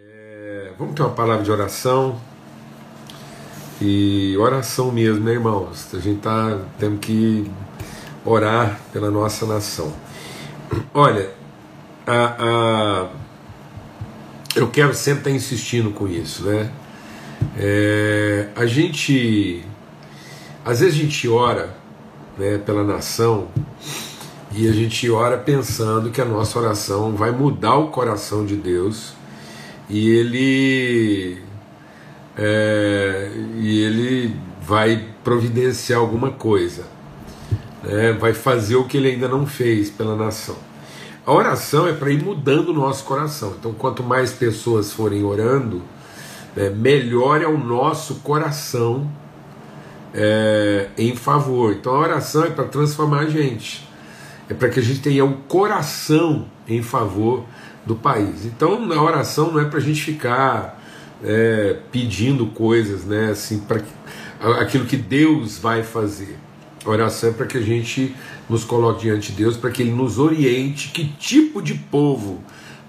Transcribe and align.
É, 0.00 0.70
vamos 0.78 0.94
ter 0.94 1.02
uma 1.02 1.10
palavra 1.10 1.42
de 1.42 1.50
oração. 1.50 2.20
E 3.80 4.36
oração 4.38 4.92
mesmo, 4.92 5.24
né, 5.24 5.32
irmãos? 5.32 5.92
A 5.92 5.98
gente 5.98 6.20
tá 6.20 6.60
tendo 6.78 6.98
que 6.98 7.50
orar 8.24 8.80
pela 8.92 9.10
nossa 9.10 9.44
nação. 9.44 9.92
Olha, 10.94 11.30
a, 12.06 12.36
a, 12.38 13.08
eu 14.54 14.70
quero 14.70 14.94
sempre 14.94 15.20
estar 15.20 15.30
insistindo 15.30 15.90
com 15.90 16.06
isso, 16.06 16.44
né? 16.44 16.70
É, 17.56 18.50
a 18.54 18.66
gente, 18.66 19.64
às 20.64 20.78
vezes 20.78 20.94
a 20.94 21.02
gente 21.02 21.28
ora 21.28 21.74
né, 22.36 22.58
pela 22.58 22.84
nação 22.84 23.48
e 24.52 24.68
a 24.68 24.72
gente 24.72 25.10
ora 25.10 25.36
pensando 25.38 26.10
que 26.10 26.20
a 26.20 26.24
nossa 26.24 26.56
oração 26.56 27.16
vai 27.16 27.32
mudar 27.32 27.76
o 27.76 27.88
coração 27.88 28.46
de 28.46 28.54
Deus 28.54 29.17
e 29.88 30.10
ele 30.10 31.38
é, 32.36 33.30
e 33.56 33.80
ele 33.82 34.36
vai 34.62 35.04
providenciar 35.24 35.98
alguma 35.98 36.30
coisa, 36.30 36.84
né, 37.82 38.12
vai 38.12 38.32
fazer 38.32 38.76
o 38.76 38.84
que 38.84 38.96
ele 38.96 39.08
ainda 39.08 39.26
não 39.28 39.46
fez 39.46 39.90
pela 39.90 40.14
nação. 40.14 40.56
A 41.26 41.32
oração 41.32 41.86
é 41.86 41.92
para 41.92 42.10
ir 42.10 42.22
mudando 42.22 42.70
o 42.70 42.72
nosso 42.72 43.04
coração. 43.04 43.54
Então, 43.58 43.74
quanto 43.74 44.02
mais 44.02 44.32
pessoas 44.32 44.92
forem 44.92 45.24
orando, 45.24 45.82
né, 46.56 46.70
melhor 46.70 47.42
é 47.42 47.46
o 47.46 47.58
nosso 47.58 48.16
coração 48.16 49.10
é, 50.14 50.88
em 50.96 51.14
favor. 51.14 51.72
Então, 51.72 51.94
a 51.94 51.98
oração 51.98 52.44
é 52.44 52.50
para 52.50 52.64
transformar 52.64 53.20
a 53.20 53.26
gente, 53.26 53.86
é 54.48 54.54
para 54.54 54.68
que 54.68 54.80
a 54.80 54.82
gente 54.82 55.00
tenha 55.00 55.24
o 55.24 55.28
um 55.28 55.32
coração 55.32 56.46
em 56.66 56.82
favor 56.82 57.44
do 57.88 57.96
país. 57.96 58.44
Então, 58.44 58.86
na 58.86 59.02
oração 59.02 59.50
não 59.50 59.60
é 59.60 59.64
para 59.64 59.78
a 59.78 59.82
gente 59.82 60.02
ficar 60.02 60.78
é, 61.24 61.78
pedindo 61.90 62.46
coisas, 62.48 63.04
né, 63.04 63.30
assim, 63.30 63.60
para 63.60 63.80
aquilo 64.60 64.84
que 64.84 64.96
Deus 64.96 65.58
vai 65.58 65.82
fazer. 65.82 66.36
A 66.84 66.90
oração 66.90 67.30
é 67.30 67.32
para 67.32 67.46
que 67.46 67.56
a 67.56 67.62
gente 67.62 68.14
nos 68.48 68.62
coloque 68.62 69.00
diante 69.00 69.32
de 69.32 69.38
Deus, 69.38 69.56
para 69.56 69.70
que 69.70 69.82
Ele 69.82 69.90
nos 69.90 70.18
oriente 70.18 70.90
que 70.90 71.06
tipo 71.18 71.62
de 71.62 71.74
povo 71.74 72.40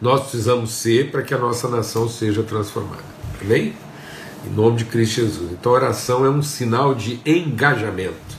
nós 0.01 0.21
precisamos 0.21 0.71
ser 0.71 1.11
para 1.11 1.21
que 1.21 1.33
a 1.33 1.37
nossa 1.37 1.69
nação 1.69 2.07
seja 2.07 2.43
transformada. 2.43 3.03
Amém? 3.41 3.73
Em 4.45 4.53
nome 4.53 4.77
de 4.77 4.85
Cristo 4.85 5.21
Jesus. 5.21 5.51
Então, 5.51 5.71
a 5.71 5.75
oração 5.75 6.25
é 6.25 6.29
um 6.29 6.41
sinal 6.41 6.93
de 6.93 7.21
engajamento. 7.25 8.37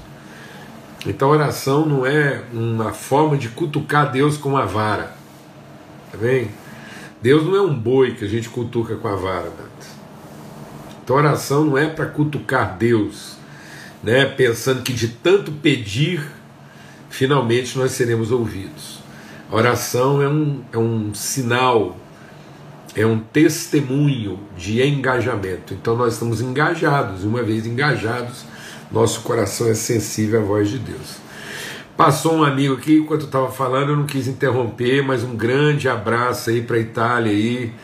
Então, 1.06 1.28
a 1.28 1.32
oração 1.32 1.86
não 1.86 2.06
é 2.06 2.42
uma 2.52 2.92
forma 2.92 3.36
de 3.36 3.48
cutucar 3.48 4.12
Deus 4.12 4.36
com 4.36 4.56
a 4.56 4.66
vara. 4.66 5.19
Amém? 6.12 6.50
Deus 7.22 7.44
não 7.44 7.56
é 7.56 7.62
um 7.62 7.74
boi 7.74 8.14
que 8.14 8.24
a 8.24 8.28
gente 8.28 8.48
cutuca 8.48 8.96
com 8.96 9.08
a 9.08 9.16
vara. 9.16 9.52
Então, 11.02 11.16
a 11.16 11.18
oração 11.20 11.64
não 11.64 11.76
é 11.78 11.88
para 11.88 12.06
cutucar 12.06 12.76
Deus 12.76 13.40
né, 14.02 14.24
pensando 14.24 14.82
que 14.82 14.92
de 14.92 15.08
tanto 15.08 15.52
pedir, 15.52 16.22
finalmente 17.08 17.76
nós 17.76 17.92
seremos 17.92 18.30
ouvidos. 18.30 19.00
A 19.50 19.56
oração 19.56 20.22
é 20.22 20.28
um, 20.28 20.62
é 20.72 20.78
um 20.78 21.12
sinal, 21.14 21.96
é 22.94 23.04
um 23.04 23.18
testemunho 23.18 24.38
de 24.56 24.82
engajamento. 24.82 25.74
Então 25.74 25.96
nós 25.96 26.14
estamos 26.14 26.40
engajados, 26.40 27.24
e 27.24 27.26
uma 27.26 27.42
vez 27.42 27.66
engajados, 27.66 28.44
nosso 28.90 29.20
coração 29.20 29.68
é 29.68 29.74
sensível 29.74 30.40
à 30.40 30.44
voz 30.44 30.68
de 30.68 30.78
Deus. 30.78 31.16
Passou 32.00 32.36
um 32.36 32.42
amigo 32.42 32.72
aqui, 32.72 32.96
enquanto 32.96 33.20
eu 33.20 33.26
estava 33.26 33.52
falando, 33.52 33.90
eu 33.90 33.96
não 33.96 34.06
quis 34.06 34.26
interromper, 34.26 35.02
mas 35.02 35.22
um 35.22 35.36
grande 35.36 35.86
abraço 35.86 36.48
aí 36.48 36.62
para 36.62 36.76
a 36.76 36.80
Itália 36.80 37.30
aí, 37.30 37.74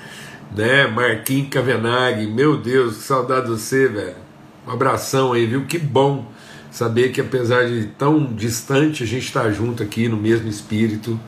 né? 0.56 0.86
Marquinhos 0.86 1.50
Cavenaghi, 1.50 2.26
meu 2.26 2.56
Deus, 2.56 2.96
que 2.96 3.02
saudade 3.02 3.44
de 3.44 3.52
você, 3.52 3.86
velho. 3.86 4.14
Um 4.66 4.70
abração 4.70 5.34
aí, 5.34 5.44
viu? 5.44 5.66
Que 5.66 5.78
bom 5.78 6.32
saber 6.70 7.12
que 7.12 7.20
apesar 7.20 7.66
de 7.66 7.88
tão 7.98 8.24
distante, 8.24 9.02
a 9.02 9.06
gente 9.06 9.26
está 9.26 9.50
junto 9.50 9.82
aqui 9.82 10.08
no 10.08 10.16
mesmo 10.16 10.48
espírito. 10.48 11.20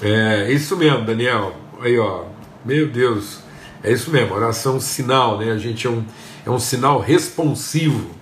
É 0.00 0.52
isso 0.52 0.76
mesmo, 0.76 1.04
Daniel. 1.04 1.56
Aí, 1.80 1.98
ó. 1.98 2.26
Meu 2.64 2.86
Deus. 2.86 3.40
É 3.82 3.92
isso 3.92 4.12
mesmo, 4.12 4.32
oração 4.32 4.78
sinal, 4.78 5.40
né? 5.40 5.50
A 5.50 5.58
gente 5.58 5.88
é 5.88 5.90
um, 5.90 6.04
é 6.46 6.50
um 6.52 6.60
sinal 6.60 7.00
responsivo 7.00 8.14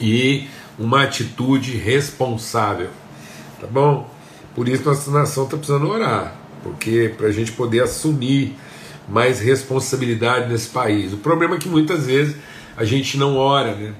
e 0.00 0.48
uma 0.78 1.02
atitude 1.02 1.76
responsável. 1.76 2.90
Tá 3.60 3.66
bom? 3.66 4.10
Por 4.54 4.68
isso 4.68 4.84
nossa 4.84 5.10
nação 5.10 5.44
está 5.44 5.56
precisando 5.56 5.88
orar, 5.88 6.36
porque 6.62 7.12
para 7.16 7.28
a 7.28 7.32
gente 7.32 7.52
poder 7.52 7.82
assumir 7.82 8.56
mais 9.08 9.40
responsabilidade 9.40 10.48
nesse 10.48 10.68
país. 10.68 11.12
O 11.12 11.18
problema 11.18 11.56
é 11.56 11.58
que 11.58 11.68
muitas 11.68 12.06
vezes 12.06 12.36
a 12.76 12.84
gente 12.84 13.18
não 13.18 13.36
ora, 13.36 13.74
né? 13.74 13.94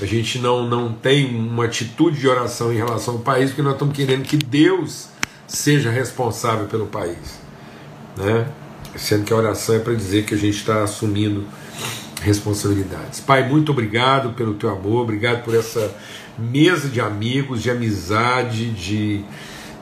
A 0.00 0.04
gente 0.04 0.38
não, 0.38 0.68
não 0.68 0.92
tem 0.92 1.34
uma 1.34 1.64
atitude 1.64 2.20
de 2.20 2.28
oração 2.28 2.72
em 2.72 2.76
relação 2.76 3.14
ao 3.14 3.20
país, 3.20 3.50
porque 3.50 3.62
nós 3.62 3.72
estamos 3.72 3.96
querendo 3.96 4.24
que 4.24 4.36
Deus 4.36 5.08
seja 5.46 5.90
responsável 5.90 6.66
pelo 6.66 6.86
país, 6.86 7.40
né? 8.16 8.46
Sendo 8.94 9.24
que 9.24 9.32
a 9.32 9.36
oração 9.36 9.74
é 9.74 9.78
para 9.78 9.94
dizer 9.94 10.24
que 10.24 10.34
a 10.34 10.38
gente 10.38 10.56
está 10.56 10.82
assumindo 10.82 11.44
responsabilidades. 12.22 13.20
Pai, 13.20 13.48
muito 13.48 13.72
obrigado 13.72 14.30
pelo 14.34 14.54
teu 14.54 14.70
amor, 14.70 15.02
obrigado 15.02 15.44
por 15.44 15.54
essa 15.54 15.94
mesa 16.38 16.88
de 16.88 17.00
amigos, 17.00 17.62
de 17.62 17.70
amizade, 17.70 18.70
de, 18.70 19.24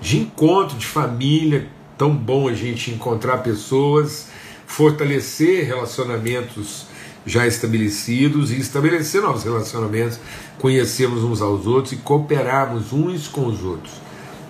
de 0.00 0.19
encontro, 0.19 0.77
de 0.77 0.87
família. 0.87 1.67
Tão 1.97 2.15
bom 2.15 2.49
a 2.49 2.55
gente 2.55 2.91
encontrar 2.91 3.39
pessoas, 3.39 4.28
fortalecer 4.67 5.67
relacionamentos 5.67 6.87
já 7.27 7.47
estabelecidos 7.47 8.51
e 8.53 8.59
estabelecer 8.59 9.22
novos 9.22 9.45
relacionamentos, 9.45 10.19
conhecermos 10.59 11.22
uns 11.25 11.41
aos 11.41 11.66
outros 11.66 11.93
e 11.93 11.97
cooperarmos 11.97 12.93
uns 12.93 13.28
com 13.28 13.47
os 13.47 13.62
outros. 13.62 13.95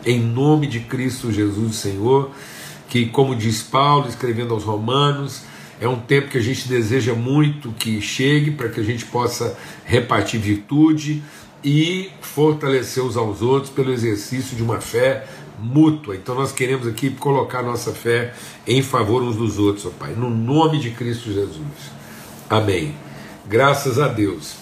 Em 0.04 0.20
nome 0.20 0.66
de 0.66 0.80
Cristo 0.80 1.32
Jesus, 1.32 1.76
Senhor, 1.76 2.30
que, 2.88 3.06
como 3.06 3.34
diz 3.34 3.62
Paulo, 3.62 4.08
escrevendo 4.08 4.52
aos 4.52 4.64
Romanos, 4.64 5.42
é 5.80 5.88
um 5.88 5.98
tempo 5.98 6.28
que 6.28 6.38
a 6.38 6.42
gente 6.42 6.68
deseja 6.68 7.14
muito 7.14 7.72
que 7.72 8.00
chegue 8.00 8.50
para 8.50 8.68
que 8.68 8.80
a 8.80 8.84
gente 8.84 9.04
possa 9.06 9.56
repartir 9.84 10.40
virtude 10.40 11.22
e 11.62 12.10
fortalecer 12.20 13.02
uns 13.02 13.16
aos 13.16 13.42
outros 13.42 13.72
pelo 13.72 13.92
exercício 13.92 14.56
de 14.56 14.62
uma 14.62 14.80
fé 14.80 15.26
mútua. 15.58 16.14
Então 16.14 16.34
nós 16.34 16.52
queremos 16.52 16.86
aqui 16.86 17.10
colocar 17.10 17.62
nossa 17.62 17.92
fé 17.92 18.34
em 18.66 18.82
favor 18.82 19.22
uns 19.22 19.36
dos 19.36 19.58
outros, 19.58 19.86
ó 19.86 19.90
Pai, 19.90 20.12
no 20.12 20.30
nome 20.30 20.78
de 20.78 20.90
Cristo 20.90 21.32
Jesus. 21.32 21.58
Amém. 22.48 22.94
Graças 23.46 23.98
a 23.98 24.08
Deus. 24.08 24.54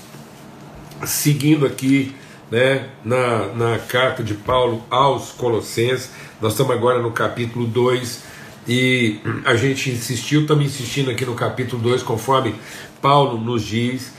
Seguindo 1.04 1.66
aqui 1.66 2.14
né, 2.50 2.88
na, 3.04 3.46
na 3.48 3.78
carta 3.78 4.22
de 4.22 4.34
Paulo 4.34 4.82
aos 4.88 5.32
Colossenses, 5.32 6.10
nós 6.40 6.52
estamos 6.52 6.72
agora 6.72 7.00
no 7.00 7.10
capítulo 7.10 7.66
2 7.66 8.31
e 8.66 9.18
a 9.44 9.54
gente 9.54 9.90
insistiu, 9.90 10.42
estamos 10.42 10.64
insistindo 10.64 11.10
aqui 11.10 11.24
no 11.24 11.34
capítulo 11.34 11.82
2, 11.82 12.02
conforme 12.02 12.54
Paulo 13.00 13.38
nos 13.38 13.62
diz, 13.62 14.12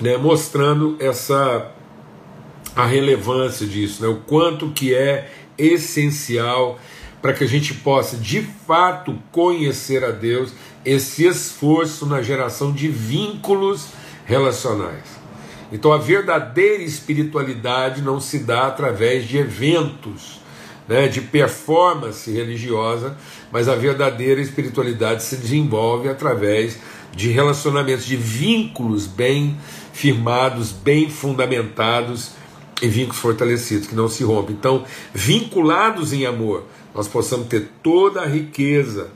né, 0.00 0.16
mostrando 0.16 0.96
essa 0.98 1.72
a 2.74 2.84
relevância 2.84 3.66
disso, 3.66 4.02
né, 4.02 4.08
o 4.08 4.16
quanto 4.16 4.70
que 4.70 4.94
é 4.94 5.30
essencial 5.56 6.78
para 7.22 7.32
que 7.32 7.42
a 7.42 7.48
gente 7.48 7.74
possa 7.74 8.16
de 8.16 8.42
fato 8.42 9.18
conhecer 9.32 10.04
a 10.04 10.10
Deus 10.10 10.52
esse 10.84 11.26
esforço 11.26 12.06
na 12.06 12.22
geração 12.22 12.72
de 12.72 12.88
vínculos 12.88 13.88
relacionais. 14.24 15.16
Então 15.72 15.92
a 15.92 15.98
verdadeira 15.98 16.82
espiritualidade 16.82 18.02
não 18.02 18.20
se 18.20 18.38
dá 18.40 18.66
através 18.66 19.26
de 19.26 19.38
eventos, 19.38 20.40
né, 20.88 21.08
de 21.08 21.20
performance 21.20 22.30
religiosa, 22.30 23.16
mas 23.50 23.68
a 23.68 23.74
verdadeira 23.74 24.40
espiritualidade 24.40 25.22
se 25.22 25.36
desenvolve 25.36 26.08
através 26.08 26.78
de 27.14 27.30
relacionamentos, 27.30 28.04
de 28.04 28.16
vínculos 28.16 29.06
bem 29.06 29.56
firmados, 29.92 30.70
bem 30.70 31.08
fundamentados 31.08 32.32
e 32.82 32.88
vínculos 32.88 33.18
fortalecidos, 33.18 33.88
que 33.88 33.94
não 33.94 34.08
se 34.08 34.22
rompem. 34.22 34.54
Então, 34.54 34.84
vinculados 35.14 36.12
em 36.12 36.26
amor, 36.26 36.64
nós 36.94 37.08
possamos 37.08 37.46
ter 37.46 37.70
toda 37.82 38.20
a 38.20 38.26
riqueza 38.26 39.10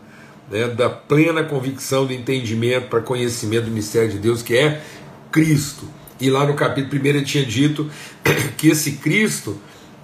né, 0.51 0.67
da 0.69 0.89
plena 0.89 1.45
convicção 1.45 2.07
do 2.07 2.13
entendimento 2.13 2.89
para 2.89 3.01
conhecimento 3.01 3.67
do 3.67 3.71
mistério 3.71 4.11
de 4.11 4.19
Deus, 4.19 4.43
que 4.43 4.57
é 4.57 4.83
Cristo. 5.31 5.85
E 6.21 6.29
lá 6.29 6.47
no 6.47 6.55
capítulo 6.55 7.01
1 7.01 7.07
ele 7.07 7.23
tinha 7.23 7.45
dito 7.45 7.89
que 8.57 8.69
esse 8.69 8.93
Cristo, 8.93 9.59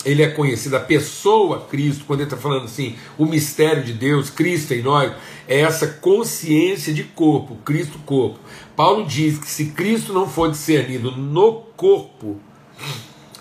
ele 0.07 0.23
é 0.23 0.29
conhecido, 0.29 0.77
a 0.77 0.81
pessoa 0.81 1.67
Cristo, 1.69 2.05
quando 2.07 2.21
ele 2.21 2.29
está 2.29 2.37
falando 2.37 2.67
assim, 2.67 2.95
o 3.19 3.27
mistério 3.27 3.83
de 3.83 3.93
Deus, 3.93 4.31
Cristo 4.31 4.73
em 4.73 4.81
nós, 4.81 5.13
é 5.49 5.61
essa 5.61 5.89
consciência 5.89 6.95
de 6.95 7.03
corpo, 7.03 7.57
Cristo 7.65 7.99
corpo. 8.07 8.39
Paulo 8.77 9.05
diz 9.05 9.37
que 9.37 9.49
se 9.49 9.67
Cristo 9.67 10.13
não 10.13 10.29
for 10.29 10.49
discernido 10.49 11.11
no 11.11 11.55
corpo, 11.77 12.37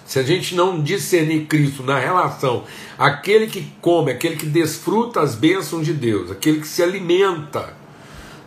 se 0.08 0.18
a 0.18 0.24
gente 0.24 0.56
não 0.56 0.82
discernir 0.82 1.46
Cristo 1.46 1.84
na 1.84 2.00
relação, 2.00 2.64
aquele 2.98 3.46
que 3.46 3.72
come, 3.80 4.12
aquele 4.12 4.36
que 4.36 4.48
desfruta 4.48 5.22
as 5.22 5.36
bênçãos 5.36 5.86
de 5.86 5.94
Deus, 5.94 6.32
aquele 6.32 6.62
que 6.62 6.68
se 6.68 6.82
alimenta 6.82 7.76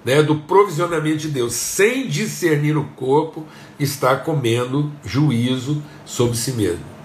né, 0.04 0.24
do 0.24 0.40
provisionamento 0.40 1.18
de 1.18 1.28
Deus, 1.28 1.52
sem 1.52 2.08
discernir 2.08 2.76
o 2.76 2.84
corpo, 2.96 3.46
está 3.78 4.16
comendo 4.16 4.90
juízo 5.04 5.80
sobre 6.04 6.36
si 6.36 6.52
mesmo. 6.52 6.97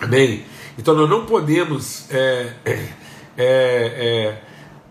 Amém? 0.00 0.44
Então 0.78 0.94
nós 0.94 1.08
não 1.08 1.26
podemos 1.26 2.06
é, 2.10 2.54
é, 2.64 2.88
é, 3.36 4.42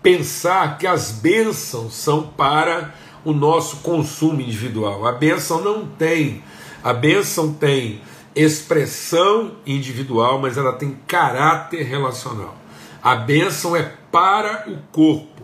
pensar 0.03 0.77
que 0.77 0.85
as 0.85 1.11
bênçãos 1.11 1.95
são 1.95 2.27
para 2.27 2.93
o 3.25 3.33
nosso 3.33 3.77
consumo 3.77 4.39
individual. 4.39 5.05
A 5.07 5.11
bênção 5.11 5.61
não 5.61 5.85
tem. 5.85 6.43
A 6.83 6.93
bênção 6.93 7.53
tem 7.53 8.01
expressão 8.35 9.55
individual, 9.65 10.39
mas 10.39 10.57
ela 10.57 10.73
tem 10.73 10.97
caráter 11.07 11.83
relacional. 11.83 12.55
A 13.01 13.15
bênção 13.15 13.75
é 13.75 13.93
para 14.11 14.65
o 14.69 14.77
corpo 14.91 15.43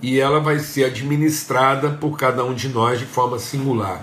e 0.00 0.18
ela 0.18 0.40
vai 0.40 0.58
ser 0.58 0.84
administrada 0.84 1.90
por 1.90 2.16
cada 2.16 2.44
um 2.44 2.54
de 2.54 2.68
nós 2.68 2.98
de 2.98 3.06
forma 3.06 3.38
singular. 3.38 4.02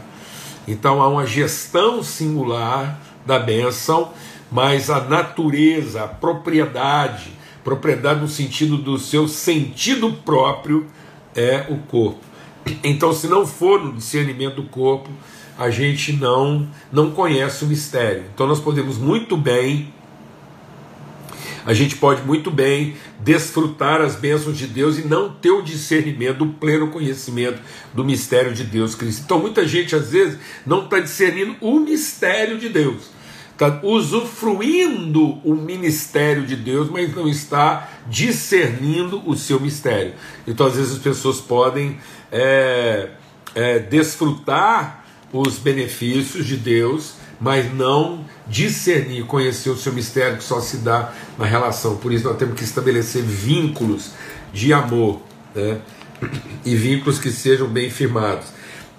Então 0.68 1.02
há 1.02 1.08
uma 1.08 1.26
gestão 1.26 2.04
singular 2.04 3.00
da 3.26 3.40
bênção, 3.40 4.12
mas 4.52 4.90
a 4.90 5.02
natureza, 5.02 6.04
a 6.04 6.08
propriedade, 6.08 7.32
propriedade 7.64 8.20
no 8.20 8.28
sentido 8.28 8.78
do 8.78 8.98
seu 8.98 9.28
sentido 9.28 10.14
próprio 10.26 10.88
é 11.36 11.66
o 11.70 11.78
corpo. 11.78 12.20
Então, 12.84 13.14
se 13.14 13.28
não 13.28 13.46
for 13.46 13.84
no 13.84 13.94
discernimento 13.94 14.56
do 14.56 14.64
corpo, 14.64 15.10
a 15.58 15.70
gente 15.70 16.14
não 16.14 16.68
não 16.92 17.12
conhece 17.12 17.64
o 17.64 17.68
mistério. 17.68 18.26
Então, 18.34 18.48
nós 18.48 18.60
podemos 18.60 18.98
muito 18.98 19.36
bem 19.36 19.94
a 21.66 21.74
gente 21.74 21.98
pode 21.98 22.24
muito 22.24 22.50
bem 22.50 22.96
desfrutar 23.20 24.02
as 24.02 24.16
bênçãos 24.16 24.58
de 24.58 24.66
Deus 24.66 24.98
e 24.98 25.08
não 25.08 25.30
ter 25.30 25.52
o 25.52 25.62
discernimento, 25.62 26.44
o 26.44 26.54
pleno 26.54 26.88
conhecimento 26.88 27.60
do 27.94 28.04
mistério 28.04 28.54
de 28.54 28.64
Deus 28.64 28.96
Cristo. 28.96 29.22
Então, 29.26 29.40
muita 29.40 29.68
gente 29.68 29.96
às 29.96 30.10
vezes 30.10 30.40
não 30.66 30.86
está 30.86 31.00
discernindo 31.00 31.56
o 31.62 31.80
mistério 31.80 32.58
de 32.58 32.70
Deus, 32.70 33.12
está 33.60 33.82
usufruindo 33.84 35.38
o 35.44 35.54
ministério 35.54 36.46
de 36.46 36.56
Deus, 36.56 36.90
mas 36.90 37.14
não 37.14 37.28
está 37.28 37.90
discernindo 38.08 39.22
o 39.30 39.36
seu 39.36 39.60
mistério. 39.60 40.14
Então, 40.48 40.66
às 40.66 40.78
vezes, 40.78 40.94
as 40.94 41.00
pessoas 41.00 41.42
podem 41.42 41.98
é, 42.32 43.10
é, 43.54 43.80
desfrutar 43.80 45.06
os 45.34 45.58
benefícios 45.58 46.48
de 46.48 46.56
Deus, 46.56 47.16
mas 47.40 47.74
não 47.74 48.24
discernir, 48.48 49.26
conhecer 49.26 49.70
o 49.70 49.78
seu 49.78 49.92
mistério 49.92 50.38
que 50.38 50.44
só 50.44 50.62
se 50.62 50.78
dá 50.78 51.14
na 51.38 51.46
relação. 51.46 51.98
Por 51.98 52.14
isso 52.14 52.24
nós 52.24 52.38
temos 52.38 52.58
que 52.58 52.64
estabelecer 52.64 53.22
vínculos 53.22 54.12
de 54.54 54.72
amor, 54.72 55.22
né? 55.54 55.80
E 56.66 56.76
vínculos 56.76 57.20
que 57.20 57.30
sejam 57.30 57.68
bem 57.68 57.90
firmados. 57.90 58.48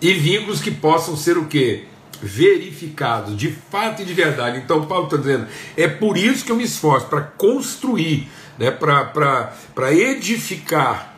E 0.00 0.12
vínculos 0.12 0.60
que 0.60 0.70
possam 0.70 1.16
ser 1.16 1.36
o 1.36 1.46
quê? 1.46 1.84
Verificados, 2.22 3.36
de 3.36 3.50
fato 3.50 4.02
e 4.02 4.04
de 4.04 4.12
verdade. 4.12 4.58
Então 4.58 4.86
Paulo 4.86 5.04
está 5.04 5.16
dizendo, 5.16 5.46
é 5.76 5.88
por 5.88 6.16
isso 6.16 6.44
que 6.44 6.52
eu 6.52 6.56
me 6.56 6.64
esforço, 6.64 7.06
para 7.06 7.22
construir, 7.22 8.28
né? 8.58 8.70
para 8.70 9.92
edificar, 9.92 11.16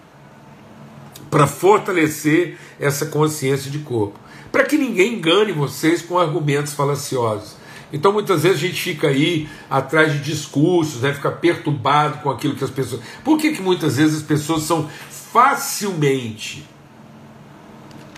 para 1.31 1.47
fortalecer 1.47 2.57
essa 2.79 3.07
consciência 3.07 3.71
de 3.71 3.81
corpo. 3.81 4.19
Para 4.51 4.65
que 4.65 4.77
ninguém 4.77 5.15
engane 5.15 5.51
vocês 5.53 6.03
com 6.03 6.19
argumentos 6.19 6.75
falaciosos 6.75 7.63
então 7.93 8.11
muitas 8.11 8.43
vezes 8.43 8.59
a 8.59 8.61
gente 8.61 8.81
fica 8.81 9.09
aí 9.09 9.49
atrás 9.69 10.13
de 10.13 10.21
discursos, 10.21 11.03
né, 11.03 11.13
fica 11.13 11.31
perturbado 11.31 12.19
com 12.19 12.31
aquilo 12.31 12.57
que 12.57 12.65
as 12.65 12.71
pessoas. 12.71 13.03
Por 13.23 13.39
que, 13.39 13.53
que 13.53 13.61
muitas 13.61 13.97
vezes 13.99 14.17
as 14.17 14.23
pessoas 14.23 14.63
são 14.63 14.89
facilmente. 15.11 16.67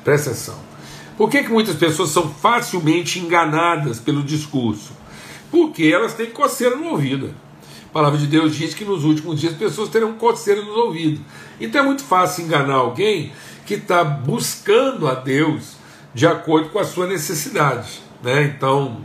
Presta 0.05 0.31
atenção. 0.31 0.59
Por 1.17 1.31
que, 1.31 1.45
que 1.45 1.51
muitas 1.51 1.77
pessoas 1.77 2.11
são 2.11 2.29
facilmente 2.29 3.21
enganadas 3.21 4.01
pelo 4.01 4.23
discurso? 4.23 4.93
Porque 5.51 5.85
elas 5.85 6.15
têm 6.15 6.31
coceira 6.31 6.75
no 6.77 6.89
ouvido. 6.89 7.35
A 7.89 7.93
palavra 7.93 8.19
de 8.19 8.27
Deus 8.27 8.57
diz 8.57 8.75
que 8.75 8.85
nos 8.85 9.05
últimos 9.05 9.41
dias 9.41 9.53
as 9.53 9.59
pessoas 9.59 9.89
terão 9.89 10.15
coceira 10.15 10.61
nos 10.63 10.77
ouvidos. 10.77 11.21
Então 11.61 11.83
é 11.83 11.85
muito 11.85 12.03
fácil 12.03 12.45
enganar 12.45 12.75
alguém 12.75 13.33
que 13.65 13.75
está 13.75 14.03
buscando 14.03 15.07
a 15.07 15.15
Deus 15.15 15.77
de 16.13 16.27
acordo 16.27 16.71
com 16.71 16.79
a 16.79 16.85
sua 16.85 17.07
necessidade. 17.07 18.03
Né? 18.23 18.45
Então, 18.45 19.01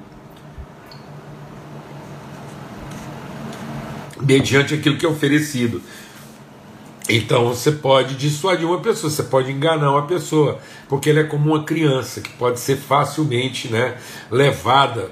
mediante 4.19 4.73
aquilo 4.73 4.97
que 4.97 5.06
é 5.06 5.09
oferecido. 5.09 5.81
Então 7.09 7.47
você 7.47 7.71
pode 7.71 8.13
dissuadir 8.13 8.67
uma 8.67 8.79
pessoa, 8.81 9.09
você 9.09 9.23
pode 9.23 9.51
enganar 9.51 9.91
uma 9.91 10.06
pessoa, 10.06 10.59
porque 10.88 11.09
ele 11.09 11.21
é 11.21 11.23
como 11.23 11.50
uma 11.50 11.63
criança 11.63 12.21
que 12.21 12.29
pode 12.33 12.59
ser 12.59 12.77
facilmente 12.77 13.67
né, 13.67 13.97
levada. 14.29 15.11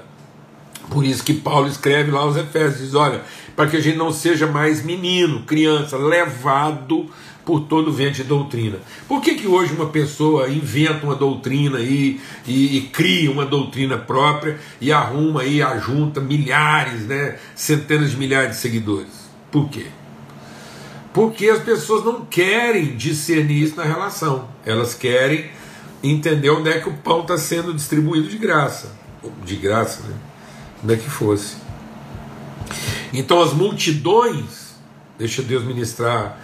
Por 0.88 1.04
isso 1.04 1.24
que 1.24 1.34
Paulo 1.34 1.66
escreve 1.66 2.12
lá 2.12 2.20
aos 2.20 2.36
Efésios: 2.36 2.78
diz, 2.78 2.94
olha, 2.94 3.20
para 3.56 3.68
que 3.68 3.76
a 3.76 3.80
gente 3.80 3.98
não 3.98 4.12
seja 4.12 4.46
mais 4.46 4.84
menino, 4.84 5.42
criança, 5.42 5.98
levado 5.98 7.10
por 7.44 7.62
todo 7.62 7.90
vento 7.90 8.16
de 8.16 8.24
doutrina. 8.24 8.78
Por 9.08 9.20
que, 9.20 9.34
que 9.34 9.48
hoje 9.48 9.72
uma 9.72 9.86
pessoa 9.86 10.48
inventa 10.48 11.04
uma 11.04 11.16
doutrina 11.16 11.80
e, 11.80 12.20
e, 12.46 12.76
e, 12.76 12.80
cria 12.82 13.30
uma 13.30 13.44
doutrina 13.44 13.98
própria 13.98 14.60
e 14.80 14.92
arruma 14.92 15.40
aí, 15.40 15.60
ajunta 15.60 16.20
milhares, 16.20 17.06
né, 17.06 17.38
centenas 17.56 18.12
de 18.12 18.16
milhares 18.18 18.50
de 18.50 18.56
seguidores? 18.58 19.28
Por 19.50 19.68
quê? 19.68 19.86
Porque 21.18 21.48
as 21.48 21.60
pessoas 21.64 22.04
não 22.04 22.24
querem 22.24 22.96
discernir 22.96 23.64
isso 23.64 23.74
na 23.74 23.82
relação. 23.82 24.48
Elas 24.64 24.94
querem 24.94 25.50
entender 26.00 26.48
onde 26.48 26.70
é 26.70 26.78
que 26.78 26.88
o 26.88 26.94
pão 26.94 27.22
está 27.22 27.36
sendo 27.36 27.74
distribuído 27.74 28.28
de 28.28 28.38
graça. 28.38 28.92
De 29.44 29.56
graça, 29.56 30.04
né? 30.06 30.14
Onde 30.80 30.94
é 30.94 30.96
que 30.96 31.10
fosse. 31.10 31.56
Então 33.12 33.42
as 33.42 33.52
multidões, 33.52 34.76
deixa 35.18 35.42
Deus 35.42 35.64
ministrar 35.64 36.38